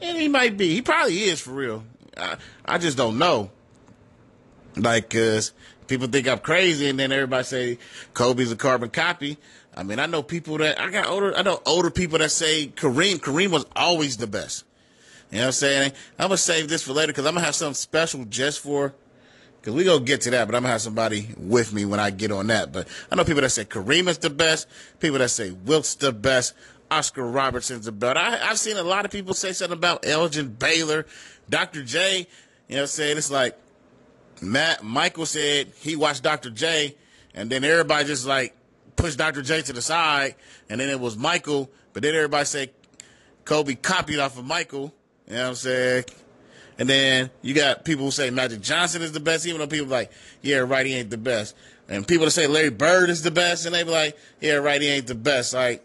And 0.00 0.16
he 0.16 0.26
might 0.26 0.56
be. 0.56 0.74
He 0.74 0.82
probably 0.82 1.18
is 1.24 1.40
for 1.40 1.50
real. 1.50 1.84
I, 2.16 2.36
I 2.64 2.78
just 2.78 2.96
don't 2.96 3.18
know. 3.18 3.50
Like, 4.74 5.10
cause 5.10 5.52
people 5.86 6.08
think 6.08 6.26
I'm 6.26 6.38
crazy 6.38 6.88
and 6.88 6.98
then 6.98 7.12
everybody 7.12 7.44
say 7.44 7.78
Kobe's 8.14 8.50
a 8.50 8.56
carbon 8.56 8.88
copy. 8.88 9.36
I 9.76 9.82
mean, 9.82 9.98
I 9.98 10.06
know 10.06 10.22
people 10.22 10.58
that, 10.58 10.80
I 10.80 10.90
got 10.90 11.06
older, 11.06 11.36
I 11.36 11.42
know 11.42 11.60
older 11.66 11.90
people 11.90 12.18
that 12.18 12.30
say 12.30 12.68
Kareem, 12.68 13.16
Kareem 13.16 13.50
was 13.50 13.66
always 13.76 14.16
the 14.16 14.26
best. 14.26 14.64
You 15.30 15.38
know 15.38 15.44
what 15.44 15.46
I'm 15.48 15.52
saying? 15.52 15.92
I'm 16.18 16.30
to 16.30 16.36
save 16.38 16.68
this 16.68 16.82
for 16.82 16.92
later 16.92 17.12
because 17.12 17.26
I'm 17.26 17.34
to 17.34 17.40
have 17.40 17.54
something 17.54 17.74
special 17.74 18.24
just 18.24 18.60
for, 18.60 18.94
because 19.60 19.74
we 19.74 19.84
to 19.84 20.00
get 20.00 20.22
to 20.22 20.30
that, 20.30 20.46
but 20.46 20.54
I'm 20.54 20.62
to 20.62 20.68
have 20.68 20.82
somebody 20.82 21.34
with 21.38 21.72
me 21.72 21.84
when 21.84 22.00
I 22.00 22.10
get 22.10 22.32
on 22.32 22.48
that. 22.48 22.72
But 22.72 22.88
I 23.10 23.14
know 23.14 23.24
people 23.24 23.42
that 23.42 23.50
say 23.50 23.64
Kareem 23.64 24.08
is 24.08 24.18
the 24.18 24.28
best, 24.28 24.66
people 25.00 25.18
that 25.18 25.28
say 25.28 25.52
Wilt's 25.52 25.94
the 25.94 26.12
best. 26.12 26.54
Oscar 26.92 27.26
Robertson's 27.26 27.86
about. 27.86 28.18
I, 28.18 28.36
have 28.36 28.58
seen 28.58 28.76
a 28.76 28.82
lot 28.82 29.06
of 29.06 29.10
people 29.10 29.32
say 29.32 29.52
something 29.54 29.78
about 29.78 30.04
Elgin 30.04 30.48
Baylor, 30.48 31.06
Dr. 31.48 31.82
J. 31.82 32.18
You 32.18 32.24
know 32.68 32.76
what 32.76 32.80
I'm 32.82 32.86
saying? 32.88 33.16
It's 33.16 33.30
like 33.30 33.58
Matt 34.42 34.82
Michael 34.84 35.24
said 35.24 35.72
he 35.76 35.96
watched 35.96 36.22
Dr. 36.22 36.50
J, 36.50 36.94
and 37.34 37.48
then 37.48 37.64
everybody 37.64 38.04
just 38.04 38.26
like 38.26 38.54
pushed 38.94 39.16
Dr. 39.16 39.40
J 39.40 39.62
to 39.62 39.72
the 39.72 39.80
side, 39.80 40.34
and 40.68 40.78
then 40.78 40.90
it 40.90 41.00
was 41.00 41.16
Michael, 41.16 41.70
but 41.94 42.02
then 42.02 42.14
everybody 42.14 42.44
said 42.44 42.70
Kobe 43.46 43.74
copied 43.74 44.18
off 44.18 44.38
of 44.38 44.44
Michael. 44.44 44.92
You 45.26 45.34
know 45.34 45.42
what 45.42 45.48
I'm 45.48 45.54
saying? 45.54 46.04
And 46.78 46.90
then 46.90 47.30
you 47.40 47.54
got 47.54 47.86
people 47.86 48.04
who 48.04 48.10
say 48.10 48.28
Magic 48.28 48.60
Johnson 48.60 49.00
is 49.00 49.12
the 49.12 49.20
best, 49.20 49.46
even 49.46 49.60
though 49.60 49.66
people 49.66 49.86
like, 49.86 50.12
yeah, 50.42 50.58
right, 50.58 50.84
he 50.84 50.94
ain't 50.94 51.08
the 51.08 51.16
best. 51.16 51.56
And 51.88 52.06
people 52.06 52.26
that 52.26 52.32
say 52.32 52.46
Larry 52.46 52.70
Bird 52.70 53.08
is 53.08 53.22
the 53.22 53.30
best, 53.30 53.64
and 53.64 53.74
they 53.74 53.82
be 53.82 53.90
like, 53.90 54.18
yeah, 54.40 54.54
right, 54.54 54.80
he 54.80 54.88
ain't 54.88 55.06
the 55.06 55.14
best. 55.14 55.54
Like, 55.54 55.84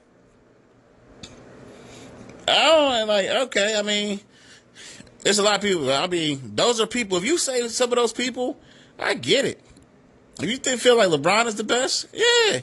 Oh, 2.48 3.06
like 3.08 3.28
okay. 3.28 3.78
I 3.78 3.82
mean, 3.82 4.20
there's 5.22 5.40
a 5.40 5.44
lot 5.44 5.56
of 5.56 5.62
people. 5.62 5.92
I 5.92 6.08
mean, 6.08 6.56
those 6.56 6.80
are 6.80 6.88
people. 6.88 7.18
If 7.18 7.26
you 7.26 7.38
say 7.38 7.68
some 7.68 7.92
of 7.92 7.98
those 7.98 8.14
people, 8.14 8.58
I 8.98 9.14
get 9.14 9.46
it. 9.46 9.62
If 10.42 10.50
you 10.50 10.58
think, 10.58 10.80
feel 10.80 10.98
like 10.98 11.10
LeBron 11.10 11.48
is 11.48 11.56
the 11.56 11.64
best, 11.64 12.08
yeah, 12.14 12.60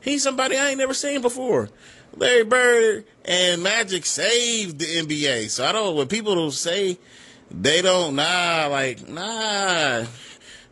he's 0.00 0.22
somebody 0.22 0.56
I 0.56 0.70
ain't 0.70 0.78
never 0.78 0.94
seen 0.94 1.22
before. 1.22 1.70
Larry 2.16 2.44
Bird 2.44 3.04
and 3.24 3.62
Magic 3.62 4.04
saved 4.04 4.78
the 4.78 4.84
NBA. 4.84 5.48
So 5.50 5.64
I 5.64 5.72
don't 5.72 5.96
when 5.96 6.08
people 6.08 6.50
say 6.50 6.98
they 7.50 7.82
don't 7.82 8.16
nah 8.16 8.66
like 8.70 9.08
nah 9.08 10.04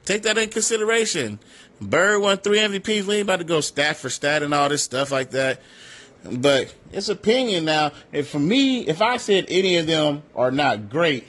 take 0.04 0.22
that 0.22 0.38
in 0.38 0.48
consideration. 0.50 1.38
Bird 1.80 2.20
won 2.20 2.36
three 2.36 2.58
MVPs. 2.58 3.04
We 3.04 3.16
ain't 3.16 3.22
about 3.22 3.38
to 3.38 3.44
go 3.44 3.60
stat 3.60 3.96
for 3.96 4.10
stat 4.10 4.42
and 4.42 4.52
all 4.52 4.68
this 4.68 4.82
stuff 4.82 5.10
like 5.10 5.30
that. 5.30 5.62
But 6.24 6.74
it's 6.92 7.08
opinion 7.08 7.64
now. 7.64 7.92
If 8.12 8.28
for 8.28 8.38
me, 8.38 8.86
if 8.86 9.00
I 9.00 9.16
said 9.16 9.46
any 9.48 9.76
of 9.76 9.86
them 9.86 10.22
are 10.34 10.50
not 10.50 10.90
great, 10.90 11.26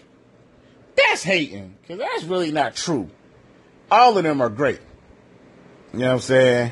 that's 0.96 1.24
hating 1.24 1.76
because 1.82 2.00
that's 2.00 2.24
really 2.24 2.52
not 2.52 2.76
true. 2.76 3.10
All 3.90 4.18
of 4.18 4.24
them 4.24 4.42
are 4.42 4.50
great. 4.50 4.80
You 5.94 6.00
know 6.00 6.08
what 6.08 6.14
I'm 6.14 6.20
saying? 6.20 6.72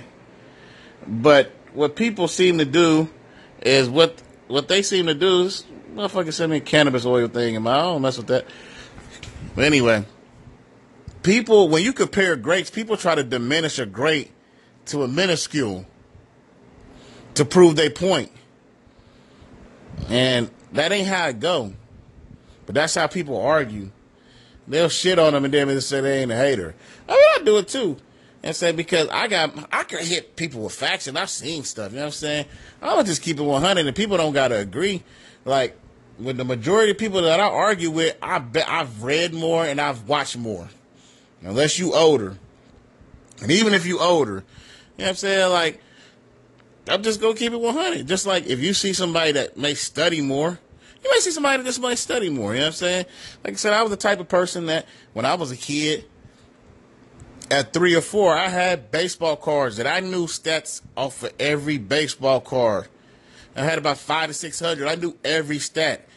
But 1.08 1.52
what 1.74 1.96
people 1.96 2.28
seem 2.28 2.58
to 2.58 2.66
do 2.66 3.10
is 3.62 3.90
what 3.90 4.22
what 4.48 4.68
they 4.68 4.82
seem 4.82 5.06
to 5.08 5.14
do 5.14 5.44
is 5.44 5.64
motherfucker 5.94 6.34
send 6.34 6.52
me 6.52 6.58
a 6.58 6.62
cannabis 6.62 7.06
oil 7.06 7.28
thing 7.28 7.56
and 7.56 7.68
I 7.68 7.78
don't 7.82 8.02
mess 8.02 8.18
with 8.18 8.28
that. 8.28 8.46
But 9.56 9.66
anyway, 9.66 10.06
people 11.24 11.70
when 11.70 11.84
you 11.84 11.94
compare 11.94 12.36
greats, 12.36 12.70
people 12.70 12.98
try 12.98 13.16
to 13.16 13.24
diminish 13.24 13.80
a 13.80 13.86
great 13.86 14.32
to 14.88 15.04
a 15.04 15.08
minuscule 15.08 15.86
to 17.36 17.46
prove 17.46 17.76
their 17.76 17.89
point. 17.89 18.32
And 20.10 20.50
that 20.74 20.92
ain't 20.92 21.08
how 21.08 21.28
it 21.28 21.39
go. 21.39 21.74
But 22.65 22.76
that's 22.76 22.96
how 22.96 23.08
people 23.08 23.39
argue. 23.42 23.92
They'll 24.68 24.89
shit 24.89 25.18
on 25.18 25.34
them 25.34 25.46
and 25.46 25.54
then 25.54 25.82
say 25.82 26.02
they 26.02 26.22
ain't 26.22 26.32
a 26.32 26.36
hater. 26.36 26.76
Oh, 27.08 27.13
I 27.13 27.15
mean, 27.15 27.42
I 27.42 27.46
do 27.46 27.58
it 27.58 27.68
too. 27.68 27.98
And 28.44 28.56
say 28.56 28.72
because 28.72 29.10
I 29.10 29.28
got 29.28 29.68
I 29.72 29.84
can 29.84 30.06
hit 30.06 30.36
people 30.36 30.62
with 30.62 30.74
facts 30.74 31.08
and 31.08 31.18
I've 31.18 31.30
seen 31.30 31.63
stuff. 31.63 31.92
You 31.92 31.98
know 31.98 32.04
what 32.04 32.08
I'm 32.08 32.12
saying? 32.13 32.46
I'm 32.82 32.89
gonna 32.92 33.04
just 33.04 33.22
keep 33.22 33.39
it 33.39 33.44
100 33.44 33.86
and 33.86 33.96
people 33.96 34.15
don't 34.15 34.34
gotta 34.34 34.58
agree. 34.58 35.04
Like 35.44 35.78
with 36.20 36.38
the 36.38 36.46
majority 36.46 36.92
of 36.92 36.98
people 36.98 37.22
that 37.24 37.39
I 37.39 37.50
argue 37.50 37.89
with, 37.89 38.15
I 38.22 38.39
bet 38.39 38.70
I've 38.70 39.04
read 39.04 39.34
more 39.34 39.65
and 39.65 39.82
I've 39.82 40.08
watched 40.08 40.38
more. 40.38 40.70
Unless 41.42 41.80
you 41.80 41.94
older, 41.94 42.38
and 43.42 43.52
even 43.52 43.74
if 43.74 43.86
you 43.86 44.00
older, 44.00 44.32
you 44.32 44.36
know 44.36 44.44
what 45.06 45.10
I'm 45.10 45.15
saying? 45.15 45.52
Like 45.52 45.82
I'm 46.89 47.04
just 47.04 47.21
gonna 47.21 47.36
keep 47.36 47.54
it 47.54 47.60
100. 47.60 48.08
Just 48.08 48.25
like 48.25 48.47
if 48.47 48.60
you 48.60 48.73
see 48.73 48.93
somebody 48.93 49.34
that 49.34 49.58
may 49.58 49.73
study 49.73 50.21
more, 50.21 50.60
you 51.04 51.12
may 51.12 51.19
see 51.19 51.32
somebody 51.32 51.58
that 51.58 51.65
just 51.65 51.80
might 51.80 51.97
study 51.97 52.30
more. 52.30 52.54
You 52.54 52.60
know 52.60 52.65
what 52.65 52.67
I'm 52.67 52.73
saying? 52.73 53.06
Like 53.43 53.54
I 53.54 53.58
said, 53.58 53.73
I 53.73 53.82
was 53.82 53.91
the 53.91 53.97
type 53.97 54.19
of 54.19 54.28
person 54.28 54.65
that 54.65 54.86
when 55.13 55.25
I 55.25 55.36
was 55.36 55.52
a 55.52 55.58
kid, 55.58 56.06
at 57.52 57.73
three 57.73 57.95
or 57.95 58.02
four, 58.02 58.38
I 58.38 58.47
had 58.47 58.91
baseball 58.91 59.36
cards 59.36 59.78
that 59.78 59.88
I 59.88 60.02
knew 60.02 60.28
stats 60.28 60.82
off 60.95 61.23
of 61.23 61.34
every 61.39 61.78
baseball 61.78 62.41
card. 62.41 62.88
I 63.56 63.63
had 63.63 63.78
about 63.78 63.97
five 63.97 64.28
to 64.28 64.34
six 64.34 64.60
hundred. 64.60 64.88
I 64.88 64.95
knew 64.95 65.17
every 65.23 65.60
stat. 65.60 66.08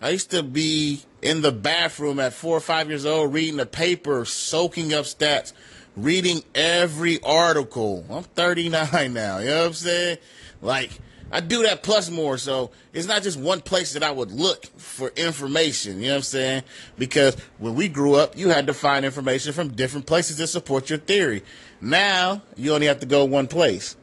I 0.00 0.10
used 0.10 0.30
to 0.32 0.42
be 0.42 1.02
in 1.22 1.42
the 1.42 1.52
bathroom 1.52 2.18
at 2.18 2.32
four 2.32 2.56
or 2.56 2.60
five 2.60 2.88
years 2.88 3.06
old 3.06 3.32
reading 3.32 3.56
the 3.56 3.66
paper, 3.66 4.24
soaking 4.24 4.92
up 4.92 5.04
stats, 5.04 5.52
reading 5.96 6.42
every 6.54 7.22
article. 7.22 8.04
I'm 8.10 8.22
39 8.22 8.90
now. 9.12 9.38
You 9.38 9.46
know 9.46 9.60
what 9.60 9.66
I'm 9.66 9.72
saying? 9.74 10.18
Like, 10.60 10.90
I 11.30 11.40
do 11.40 11.62
that 11.62 11.82
plus 11.82 12.10
more. 12.10 12.36
So 12.36 12.70
it's 12.92 13.06
not 13.08 13.22
just 13.22 13.38
one 13.38 13.62
place 13.62 13.94
that 13.94 14.02
I 14.02 14.10
would 14.10 14.30
look 14.30 14.66
for 14.76 15.08
information. 15.16 15.98
You 15.98 16.08
know 16.08 16.12
what 16.12 16.16
I'm 16.16 16.22
saying? 16.22 16.62
Because 16.98 17.36
when 17.58 17.74
we 17.74 17.88
grew 17.88 18.14
up, 18.14 18.36
you 18.36 18.50
had 18.50 18.66
to 18.66 18.74
find 18.74 19.04
information 19.04 19.54
from 19.54 19.68
different 19.68 20.06
places 20.06 20.36
to 20.36 20.46
support 20.46 20.90
your 20.90 20.98
theory. 20.98 21.42
Now 21.80 22.42
you 22.56 22.74
only 22.74 22.86
have 22.86 23.00
to 23.00 23.06
go 23.06 23.24
one 23.24 23.48
place. 23.48 23.96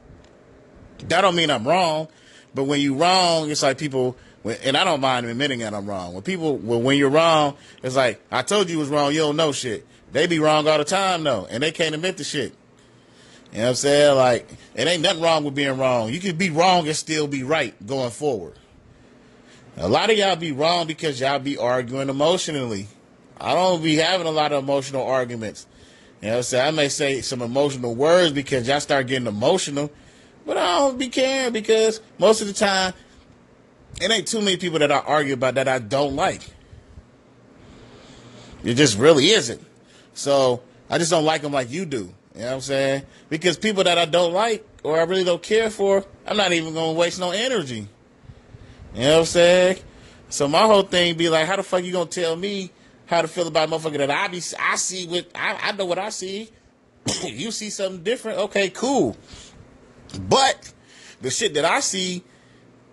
That 1.08 1.22
don't 1.22 1.36
mean 1.36 1.50
I'm 1.50 1.66
wrong, 1.66 2.08
but 2.54 2.64
when 2.64 2.80
you're 2.80 2.96
wrong, 2.96 3.50
it's 3.50 3.62
like 3.62 3.78
people. 3.78 4.16
And 4.44 4.76
I 4.76 4.84
don't 4.84 5.00
mind 5.00 5.26
admitting 5.26 5.60
that 5.60 5.74
I'm 5.74 5.86
wrong. 5.86 6.14
When 6.14 6.22
people, 6.22 6.56
when 6.56 6.96
you're 6.96 7.10
wrong, 7.10 7.56
it's 7.82 7.94
like 7.96 8.20
I 8.30 8.42
told 8.42 8.70
you 8.70 8.78
it 8.78 8.80
was 8.80 8.88
wrong. 8.88 9.12
You 9.12 9.20
don't 9.20 9.36
know 9.36 9.52
shit. 9.52 9.86
They 10.12 10.26
be 10.26 10.38
wrong 10.38 10.66
all 10.66 10.78
the 10.78 10.84
time 10.84 11.24
though, 11.24 11.46
and 11.50 11.62
they 11.62 11.72
can't 11.72 11.94
admit 11.94 12.16
the 12.16 12.24
shit. 12.24 12.52
You 13.52 13.58
know 13.58 13.64
what 13.64 13.68
I'm 13.70 13.74
saying? 13.76 14.16
Like, 14.16 14.48
it 14.74 14.86
ain't 14.86 15.02
nothing 15.02 15.22
wrong 15.22 15.44
with 15.44 15.54
being 15.54 15.76
wrong. 15.76 16.12
You 16.12 16.20
can 16.20 16.36
be 16.36 16.50
wrong 16.50 16.86
and 16.86 16.96
still 16.96 17.26
be 17.26 17.42
right 17.42 17.74
going 17.86 18.10
forward. 18.10 18.54
A 19.76 19.88
lot 19.88 20.10
of 20.10 20.16
y'all 20.16 20.36
be 20.36 20.52
wrong 20.52 20.86
because 20.86 21.20
y'all 21.20 21.38
be 21.38 21.56
arguing 21.56 22.08
emotionally. 22.08 22.86
I 23.40 23.54
don't 23.54 23.82
be 23.82 23.96
having 23.96 24.26
a 24.26 24.30
lot 24.30 24.52
of 24.52 24.62
emotional 24.62 25.04
arguments. 25.04 25.66
You 26.20 26.26
know 26.26 26.32
what 26.32 26.36
I'm 26.38 26.42
saying? 26.44 26.66
I 26.66 26.70
may 26.70 26.88
say 26.88 27.20
some 27.22 27.40
emotional 27.40 27.94
words 27.94 28.32
because 28.32 28.68
y'all 28.68 28.80
start 28.80 29.06
getting 29.06 29.26
emotional, 29.26 29.90
but 30.44 30.56
I 30.56 30.78
don't 30.78 30.98
be 30.98 31.08
caring 31.08 31.52
because 31.52 32.00
most 32.18 32.40
of 32.42 32.46
the 32.46 32.52
time, 32.52 32.92
it 34.00 34.10
ain't 34.10 34.28
too 34.28 34.40
many 34.40 34.58
people 34.58 34.78
that 34.80 34.92
I 34.92 34.98
argue 34.98 35.34
about 35.34 35.54
that 35.54 35.66
I 35.66 35.78
don't 35.78 36.14
like. 36.14 36.42
It 38.62 38.74
just 38.74 38.98
really 38.98 39.30
isn't. 39.30 39.64
So 40.14 40.62
I 40.88 40.98
just 40.98 41.10
don't 41.10 41.24
like 41.24 41.42
them 41.42 41.52
like 41.52 41.70
you 41.70 41.84
do. 41.86 42.12
You 42.34 42.40
know 42.40 42.46
what 42.46 42.54
I'm 42.54 42.60
saying? 42.60 43.02
Because 43.28 43.56
people 43.56 43.84
that 43.84 43.98
I 43.98 44.04
don't 44.04 44.32
like 44.32 44.66
or 44.82 44.98
I 44.98 45.02
really 45.02 45.24
don't 45.24 45.42
care 45.42 45.70
for, 45.70 46.04
I'm 46.26 46.36
not 46.36 46.52
even 46.52 46.74
gonna 46.74 46.92
waste 46.92 47.20
no 47.20 47.30
energy. 47.30 47.88
You 48.94 49.00
know 49.00 49.12
what 49.12 49.18
I'm 49.20 49.24
saying? 49.26 49.78
So 50.28 50.48
my 50.48 50.62
whole 50.62 50.82
thing 50.82 51.16
be 51.16 51.28
like, 51.28 51.46
how 51.46 51.56
the 51.56 51.62
fuck 51.62 51.84
you 51.84 51.92
gonna 51.92 52.06
tell 52.06 52.36
me 52.36 52.70
how 53.06 53.22
to 53.22 53.28
feel 53.28 53.48
about 53.48 53.68
a 53.68 53.72
motherfucker 53.72 53.98
that 53.98 54.10
I 54.10 54.28
be 54.28 54.40
I 54.58 54.76
see 54.76 55.06
with 55.06 55.26
I, 55.34 55.58
I 55.62 55.72
know 55.72 55.84
what 55.84 55.98
I 55.98 56.10
see. 56.10 56.50
you 57.24 57.50
see 57.50 57.70
something 57.70 58.02
different, 58.02 58.38
okay, 58.38 58.70
cool. 58.70 59.16
But 60.28 60.72
the 61.20 61.30
shit 61.30 61.54
that 61.54 61.64
I 61.64 61.80
see 61.80 62.22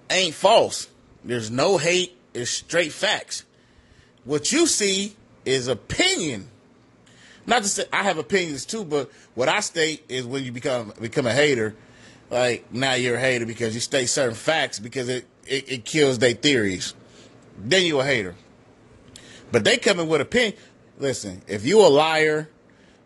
ain't 0.10 0.34
false. 0.34 0.88
There's 1.24 1.52
no 1.52 1.78
hate, 1.78 2.18
it's 2.34 2.50
straight 2.50 2.92
facts. 2.92 3.44
What 4.24 4.52
you 4.52 4.68
see 4.68 5.16
is 5.46 5.68
opinion. 5.68 6.50
Not 7.48 7.64
to 7.64 7.70
say 7.70 7.86
I 7.94 8.04
have 8.04 8.18
opinions 8.18 8.66
too, 8.66 8.84
but 8.84 9.10
what 9.34 9.48
I 9.48 9.62
state 9.62 10.04
is 10.10 10.26
when 10.26 10.44
you 10.44 10.52
become 10.52 10.92
become 11.00 11.26
a 11.26 11.34
hater, 11.34 11.76
like 12.30 12.72
now 12.74 12.94
you're 12.94 13.16
a 13.16 13.20
hater 13.20 13.46
because 13.46 13.74
you 13.74 13.80
state 13.80 14.08
certain 14.08 14.36
facts 14.36 14.80
because 14.80 15.08
it 15.08 15.26
it, 15.46 15.72
it 15.72 15.86
kills 15.86 16.20
their 16.20 16.34
theories. 16.34 16.94
Then 17.58 17.86
you're 17.86 18.02
a 18.02 18.06
hater. 18.06 18.36
But 19.52 19.64
they 19.64 19.78
come 19.78 20.02
in 20.02 20.10
with 20.10 20.20
opinion. 20.20 20.56
Listen, 21.00 21.42
if 21.48 21.66
you 21.66 21.80
a 21.80 21.88
liar, 21.88 22.50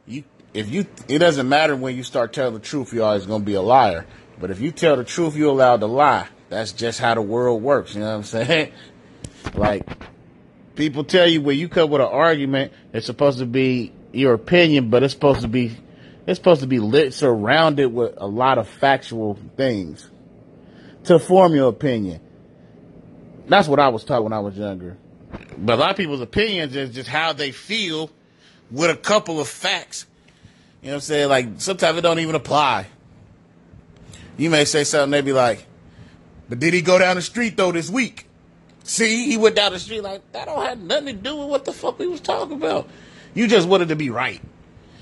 you 0.08 0.24
if 0.56 0.70
you 0.72 0.88
it 1.08 1.20
doesn't 1.20 1.48
matter 1.48 1.76
when 1.76 1.96
you 1.96 2.02
start 2.02 2.34
telling 2.34 2.56
the 2.56 2.60
truth, 2.60 2.92
you're 2.94 3.06
always 3.06 3.28
gonna 3.28 3.44
be 3.44 3.54
a 3.54 3.62
liar. 3.62 4.08
But 4.40 4.50
if 4.50 4.60
you 4.60 4.72
tell 4.72 4.96
the 4.96 5.04
truth, 5.04 5.36
you're 5.36 5.52
allowed 5.52 5.82
to 5.82 5.86
lie. 5.86 6.28
That's 6.50 6.72
just 6.72 7.00
how 7.00 7.14
the 7.14 7.22
world 7.22 7.62
works. 7.62 7.94
You 7.94 8.02
know 8.02 8.08
what 8.08 8.16
I'm 8.16 8.24
saying? 8.24 8.74
like 9.54 9.88
people 10.76 11.04
tell 11.04 11.28
you 11.28 11.42
when 11.42 11.60
you 11.60 11.70
come 11.70 11.92
with 11.92 12.02
an 12.02 12.08
argument, 12.08 12.74
it's 12.92 13.06
supposed 13.06 13.38
to 13.38 13.46
be 13.46 13.94
your 14.12 14.34
opinion, 14.34 14.90
but 14.90 15.04
it's 15.04 15.14
supposed 15.14 15.42
to 15.42 15.48
be 15.48 15.78
it's 16.28 16.38
supposed 16.38 16.62
to 16.62 16.68
be 16.68 16.80
lit 16.80 17.14
surrounded 17.14 17.88
with 17.88 18.14
a 18.18 18.28
lot 18.28 18.58
of 18.58 18.68
factual 18.68 19.38
things 19.58 20.10
to 21.06 21.18
form 21.18 21.56
your 21.56 21.70
opinion. 21.70 22.22
That's 23.48 23.68
what 23.68 23.80
I 23.80 23.90
was 23.90 24.04
taught 24.04 24.24
when 24.24 24.34
I 24.34 24.40
was 24.40 24.56
younger. 24.56 24.98
But 25.58 25.74
a 25.74 25.76
lot 25.78 25.92
of 25.92 25.98
people's 25.98 26.22
opinions 26.22 26.76
is 26.76 26.94
just 26.94 27.10
how 27.10 27.34
they 27.34 27.52
feel 27.52 28.10
with 28.70 28.90
a 28.90 28.96
couple 28.96 29.40
of 29.40 29.48
facts. 29.48 30.06
You 30.82 30.88
know 30.88 30.94
what 30.94 30.96
I'm 30.96 31.02
saying? 31.02 31.30
Like 31.30 31.48
sometimes 31.58 31.98
it 31.98 32.02
don't 32.02 32.20
even 32.20 32.36
apply. 32.36 32.88
You 34.38 34.50
may 34.50 34.66
say 34.66 34.84
something, 34.84 35.12
they 35.12 35.22
be 35.22 35.34
like, 35.34 35.66
but 36.50 36.60
did 36.60 36.74
he 36.74 36.82
go 36.82 37.00
down 37.00 37.16
the 37.16 37.22
street 37.22 37.58
though 37.58 37.72
this 37.72 37.90
week? 37.90 38.28
See, 38.84 39.28
he 39.28 39.38
went 39.38 39.56
down 39.56 39.74
the 39.74 39.80
street 39.80 40.02
like 40.02 40.32
that 40.32 40.46
don't 40.46 40.66
have 40.66 40.80
nothing 40.80 41.06
to 41.08 41.14
do 41.14 41.36
with 41.36 41.50
what 41.50 41.66
the 41.66 41.74
fuck 41.74 42.00
we 42.00 42.08
was 42.08 42.22
talking 42.22 42.58
about. 42.58 42.90
You 43.34 43.48
just 43.48 43.68
wanted 43.68 43.90
to 43.90 43.96
be 43.96 44.10
right. 44.10 44.42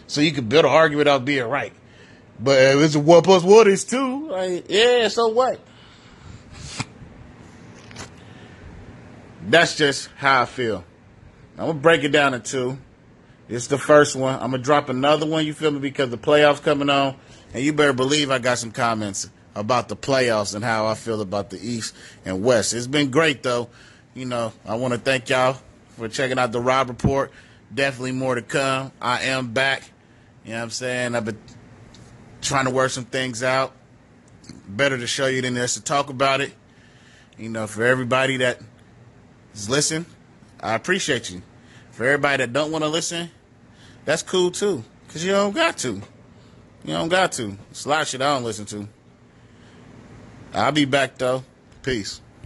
So 0.07 0.21
you 0.21 0.31
could 0.31 0.49
build 0.49 0.65
an 0.65 0.71
argument 0.71 1.07
out 1.07 1.25
being 1.25 1.45
right. 1.45 1.73
But 2.39 2.59
if 2.59 2.79
it's 2.79 2.95
a 2.95 2.99
one 2.99 3.21
plus 3.21 3.43
one 3.43 3.67
is 3.67 3.83
two, 3.83 4.29
like, 4.29 4.65
yeah, 4.69 5.07
so 5.09 5.27
what? 5.27 5.59
That's 9.47 9.75
just 9.75 10.09
how 10.17 10.43
I 10.43 10.45
feel. 10.45 10.83
I'm 11.57 11.67
gonna 11.67 11.79
break 11.79 12.03
it 12.03 12.09
down 12.09 12.33
in 12.33 12.41
two. 12.41 12.77
It's 13.49 13.67
the 13.67 13.77
first 13.77 14.15
one. 14.15 14.35
I'm 14.35 14.51
gonna 14.51 14.59
drop 14.59 14.89
another 14.89 15.25
one, 15.25 15.45
you 15.45 15.53
feel 15.53 15.71
me, 15.71 15.79
because 15.79 16.09
the 16.09 16.17
playoffs 16.17 16.61
coming 16.61 16.89
on. 16.89 17.15
And 17.53 17.63
you 17.63 17.73
better 17.73 17.93
believe 17.93 18.29
I 18.29 18.39
got 18.39 18.59
some 18.59 18.71
comments 18.71 19.29
about 19.55 19.89
the 19.89 19.95
playoffs 19.95 20.55
and 20.55 20.63
how 20.63 20.85
I 20.85 20.93
feel 20.93 21.21
about 21.21 21.49
the 21.49 21.59
East 21.59 21.95
and 22.23 22.43
West. 22.43 22.73
It's 22.73 22.87
been 22.87 23.09
great 23.11 23.43
though. 23.43 23.69
You 24.13 24.25
know, 24.25 24.53
I 24.65 24.75
want 24.75 24.93
to 24.93 24.99
thank 24.99 25.29
y'all 25.29 25.57
for 25.97 26.07
checking 26.07 26.39
out 26.39 26.51
the 26.51 26.61
Rob 26.61 26.89
Report. 26.89 27.31
Definitely 27.73 28.13
more 28.13 28.35
to 28.35 28.41
come. 28.41 28.91
I 29.01 29.23
am 29.23 29.53
back. 29.53 29.91
You 30.43 30.51
know 30.51 30.57
what 30.57 30.63
I'm 30.63 30.69
saying? 30.71 31.15
I've 31.15 31.25
been 31.25 31.39
trying 32.41 32.65
to 32.65 32.71
work 32.71 32.91
some 32.91 33.05
things 33.05 33.43
out. 33.43 33.73
Better 34.67 34.97
to 34.97 35.07
show 35.07 35.27
you 35.27 35.41
than 35.41 35.55
just 35.55 35.75
to 35.75 35.83
talk 35.83 36.09
about 36.09 36.41
it. 36.41 36.53
You 37.37 37.49
know, 37.49 37.67
for 37.67 37.83
everybody 37.83 38.37
that 38.37 38.59
is 39.53 39.69
listening, 39.69 40.05
I 40.59 40.73
appreciate 40.75 41.29
you. 41.29 41.41
For 41.91 42.05
everybody 42.05 42.43
that 42.43 42.53
don't 42.53 42.71
want 42.71 42.83
to 42.83 42.89
listen, 42.89 43.29
that's 44.05 44.23
cool 44.23 44.51
too. 44.51 44.83
Cause 45.09 45.23
you 45.23 45.31
don't 45.31 45.55
got 45.55 45.77
to. 45.79 46.01
You 46.83 46.93
don't 46.93 47.09
got 47.09 47.31
to. 47.33 47.57
It's 47.71 47.85
a 47.85 47.89
lot 47.89 48.01
of 48.01 48.07
shit 48.07 48.21
I 48.21 48.33
don't 48.33 48.43
listen 48.43 48.65
to. 48.67 48.87
I'll 50.53 50.71
be 50.71 50.85
back 50.85 51.17
though. 51.17 51.43
Peace. 51.83 52.21